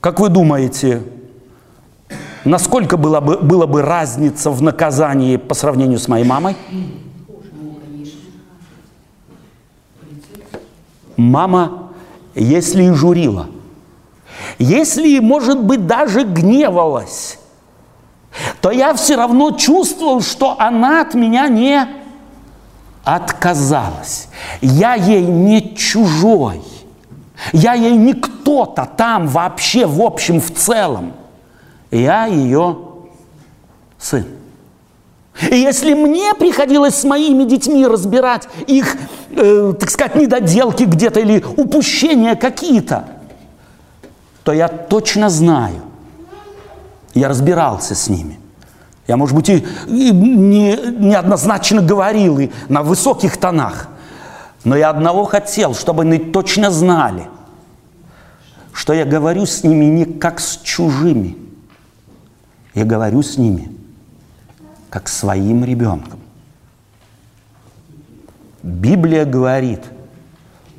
как 0.00 0.18
вы 0.18 0.30
думаете, 0.30 1.02
насколько 2.44 2.96
была 2.96 3.20
бы, 3.20 3.38
была 3.38 3.68
бы 3.68 3.82
разница 3.82 4.50
в 4.50 4.62
наказании 4.62 5.36
по 5.36 5.54
сравнению 5.54 6.00
с 6.00 6.08
моей 6.08 6.24
мамой? 6.24 6.56
Мама, 11.18 11.90
если 12.36 12.84
и 12.84 12.92
журила, 12.92 13.48
если, 14.58 15.18
может 15.18 15.60
быть, 15.60 15.84
даже 15.84 16.22
гневалась, 16.22 17.40
то 18.60 18.70
я 18.70 18.94
все 18.94 19.16
равно 19.16 19.50
чувствовал, 19.50 20.20
что 20.22 20.54
она 20.60 21.00
от 21.00 21.14
меня 21.14 21.48
не 21.48 21.88
отказалась. 23.02 24.28
Я 24.60 24.94
ей 24.94 25.22
не 25.22 25.74
чужой. 25.74 26.62
Я 27.52 27.72
ей 27.72 27.96
не 27.96 28.14
кто-то 28.14 28.88
там 28.96 29.26
вообще, 29.26 29.86
в 29.86 30.00
общем, 30.00 30.40
в 30.40 30.54
целом. 30.54 31.14
Я 31.90 32.26
ее 32.26 32.78
сын. 33.98 34.24
И 35.40 35.56
если 35.56 35.94
мне 35.94 36.34
приходилось 36.34 36.96
с 36.96 37.04
моими 37.04 37.44
детьми 37.44 37.86
разбирать 37.86 38.48
их, 38.66 38.96
э, 39.30 39.74
так 39.78 39.90
сказать, 39.90 40.16
недоделки 40.16 40.82
где-то 40.82 41.20
или 41.20 41.44
упущения 41.56 42.34
какие-то, 42.34 43.04
то 44.42 44.52
я 44.52 44.66
точно 44.68 45.30
знаю, 45.30 45.82
я 47.14 47.28
разбирался 47.28 47.94
с 47.94 48.08
ними. 48.08 48.40
Я, 49.06 49.16
может 49.16 49.34
быть, 49.34 49.48
и, 49.48 49.64
и 49.86 50.10
не, 50.10 50.76
неоднозначно 50.98 51.82
говорил, 51.82 52.38
и 52.38 52.50
на 52.68 52.82
высоких 52.82 53.36
тонах. 53.36 53.88
Но 54.64 54.76
я 54.76 54.90
одного 54.90 55.24
хотел, 55.24 55.74
чтобы 55.74 56.02
они 56.02 56.18
точно 56.18 56.70
знали, 56.70 57.28
что 58.72 58.92
я 58.92 59.04
говорю 59.04 59.46
с 59.46 59.62
ними 59.62 59.84
не 59.84 60.04
как 60.04 60.40
с 60.40 60.58
чужими. 60.58 61.36
Я 62.74 62.84
говорю 62.84 63.22
с 63.22 63.38
ними– 63.38 63.70
как 64.90 65.08
своим 65.08 65.64
ребенком. 65.64 66.20
Библия 68.62 69.24
говорит, 69.24 69.80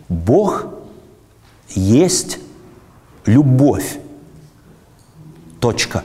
Бог 0.07 0.67
есть 1.69 2.39
любовь. 3.25 3.99
Точка. 5.59 6.03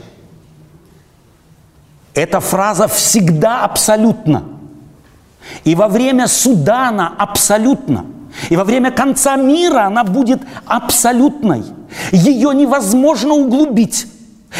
Эта 2.13 2.39
фраза 2.39 2.87
всегда 2.87 3.63
абсолютна. 3.63 4.43
И 5.63 5.75
во 5.75 5.87
время 5.87 6.27
суда 6.27 6.89
она 6.89 7.13
абсолютна. 7.17 8.05
И 8.49 8.55
во 8.55 8.63
время 8.63 8.91
конца 8.91 9.35
мира 9.35 9.85
она 9.85 10.03
будет 10.03 10.41
абсолютной. 10.65 11.63
Ее 12.11 12.53
невозможно 12.53 13.33
углубить. 13.33 14.07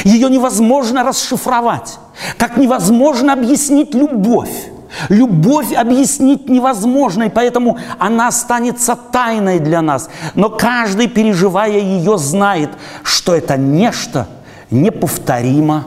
Ее 0.03 0.29
невозможно 0.29 1.03
расшифровать. 1.03 1.97
Как 2.37 2.57
невозможно 2.57 3.33
объяснить 3.33 3.93
любовь. 3.93 4.71
Любовь 5.09 5.73
объяснить 5.73 6.47
невозможно, 6.47 7.23
и 7.23 7.29
поэтому 7.29 7.77
она 7.99 8.27
останется 8.27 8.95
тайной 8.95 9.59
для 9.59 9.81
нас. 9.81 10.09
Но 10.35 10.49
каждый, 10.49 11.07
переживая 11.07 11.79
ее, 11.79 12.17
знает, 12.17 12.69
что 13.03 13.35
это 13.35 13.57
нечто 13.57 14.27
неповторимо 14.71 15.85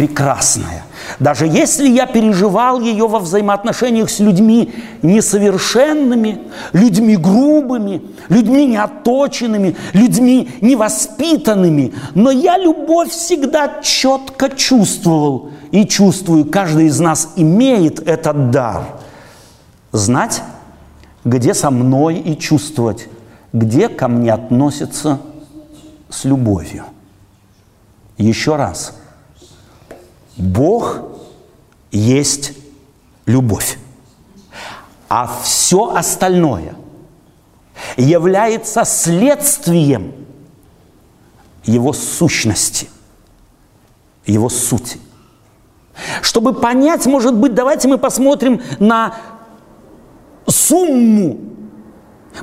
прекрасное. 0.00 0.82
Даже 1.18 1.46
если 1.46 1.86
я 1.86 2.06
переживал 2.06 2.80
ее 2.80 3.06
во 3.06 3.18
взаимоотношениях 3.18 4.08
с 4.08 4.18
людьми 4.18 4.72
несовершенными, 5.02 6.38
людьми 6.72 7.16
грубыми, 7.16 8.00
людьми 8.30 8.66
неоточенными, 8.66 9.76
людьми 9.92 10.48
невоспитанными, 10.62 11.92
но 12.14 12.30
я 12.30 12.56
любовь 12.56 13.10
всегда 13.10 13.82
четко 13.82 14.48
чувствовал 14.48 15.50
и 15.70 15.84
чувствую, 15.84 16.46
каждый 16.46 16.86
из 16.86 16.98
нас 16.98 17.34
имеет 17.36 18.00
этот 18.08 18.50
дар. 18.50 18.84
Знать, 19.92 20.42
где 21.26 21.52
со 21.52 21.70
мной 21.70 22.16
и 22.16 22.38
чувствовать, 22.38 23.06
где 23.52 23.90
ко 23.90 24.08
мне 24.08 24.32
относятся 24.32 25.18
с 26.08 26.24
любовью. 26.24 26.84
Еще 28.16 28.56
раз– 28.56 28.94
Бог 30.40 31.02
есть 31.92 32.52
любовь. 33.26 33.78
А 35.08 35.30
все 35.42 35.94
остальное 35.94 36.74
является 37.96 38.84
следствием 38.84 40.12
его 41.64 41.92
сущности, 41.92 42.88
его 44.24 44.48
сути. 44.48 44.98
Чтобы 46.22 46.54
понять, 46.54 47.06
может 47.06 47.34
быть, 47.34 47.54
давайте 47.54 47.88
мы 47.88 47.98
посмотрим 47.98 48.62
на 48.78 49.14
сумму 50.46 51.38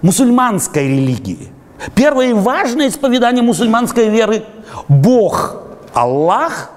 мусульманской 0.02 0.88
религии. 0.88 1.52
Первое 1.96 2.30
и 2.32 2.34
важное 2.34 2.90
исповедание 2.90 3.44
мусульманской 3.44 4.10
веры– 4.10 4.46
Бог, 4.88 5.64
Аллах– 5.94 6.72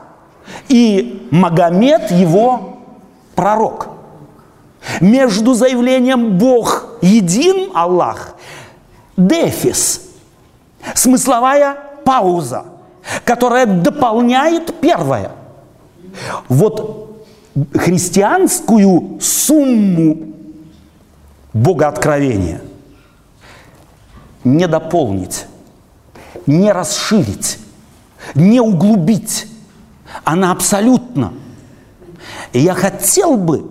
и 0.68 1.28
Магомед 1.30 2.10
его 2.10 2.78
пророк. 3.34 3.88
Между 5.00 5.54
заявлением 5.54 6.38
«Бог 6.38 6.86
един, 7.02 7.70
Аллах» 7.74 8.34
дефис, 9.16 10.02
смысловая 10.94 11.76
пауза, 12.04 12.64
которая 13.24 13.66
дополняет 13.66 14.80
первое. 14.80 15.32
Вот 16.48 17.26
христианскую 17.74 19.18
сумму 19.20 20.30
богооткровения 21.52 22.62
не 24.44 24.66
дополнить, 24.66 25.46
не 26.46 26.72
расширить, 26.72 27.58
не 28.34 28.60
углубить, 28.60 29.46
она 30.24 30.52
абсолютна. 30.52 31.32
И 32.52 32.60
я 32.60 32.74
хотел 32.74 33.36
бы, 33.36 33.70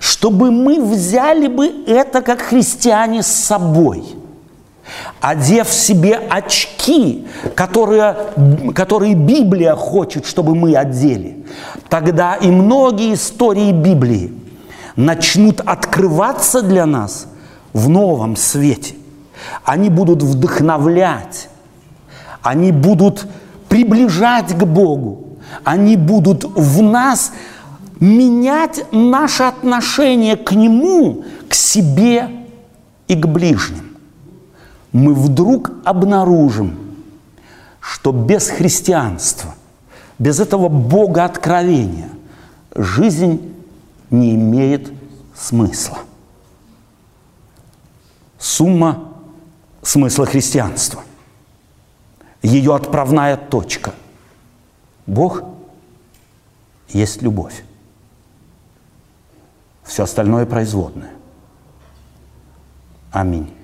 чтобы 0.00 0.50
мы 0.50 0.82
взяли 0.82 1.48
бы 1.48 1.66
это 1.86 2.22
как 2.22 2.40
христиане 2.40 3.22
с 3.22 3.26
собой, 3.26 4.04
одев 5.20 5.68
себе 5.68 6.14
очки, 6.16 7.26
которые, 7.54 8.16
которые 8.74 9.14
Библия 9.14 9.74
хочет, 9.74 10.26
чтобы 10.26 10.54
мы 10.54 10.74
одели. 10.74 11.44
Тогда 11.88 12.36
и 12.36 12.50
многие 12.50 13.14
истории 13.14 13.72
Библии 13.72 14.32
начнут 14.96 15.60
открываться 15.60 16.62
для 16.62 16.86
нас 16.86 17.26
в 17.72 17.88
новом 17.88 18.36
свете. 18.36 18.94
Они 19.64 19.88
будут 19.88 20.22
вдохновлять, 20.22 21.48
они 22.42 22.72
будут 22.72 23.26
приближать 23.68 24.56
к 24.58 24.64
Богу, 24.64 25.27
они 25.64 25.96
будут 25.96 26.44
в 26.44 26.82
нас 26.82 27.32
менять 28.00 28.84
наше 28.92 29.44
отношение 29.44 30.36
к 30.36 30.52
Нему, 30.52 31.24
к 31.48 31.54
себе 31.54 32.30
и 33.08 33.14
к 33.14 33.26
ближним. 33.26 33.96
Мы 34.92 35.14
вдруг 35.14 35.72
обнаружим, 35.84 36.78
что 37.80 38.12
без 38.12 38.48
христианства, 38.48 39.54
без 40.18 40.40
этого 40.40 40.68
Бога 40.68 41.24
откровения 41.24 42.10
жизнь 42.74 43.54
не 44.10 44.34
имеет 44.34 44.92
смысла. 45.34 45.98
Сумма 48.38 49.08
смысла 49.82 50.26
христианства. 50.26 51.02
Ее 52.42 52.74
отправная 52.74 53.36
точка. 53.36 53.92
Бог 55.08 55.42
есть 56.90 57.22
любовь. 57.22 57.64
Все 59.82 60.04
остальное 60.04 60.44
производное. 60.44 61.12
Аминь. 63.10 63.57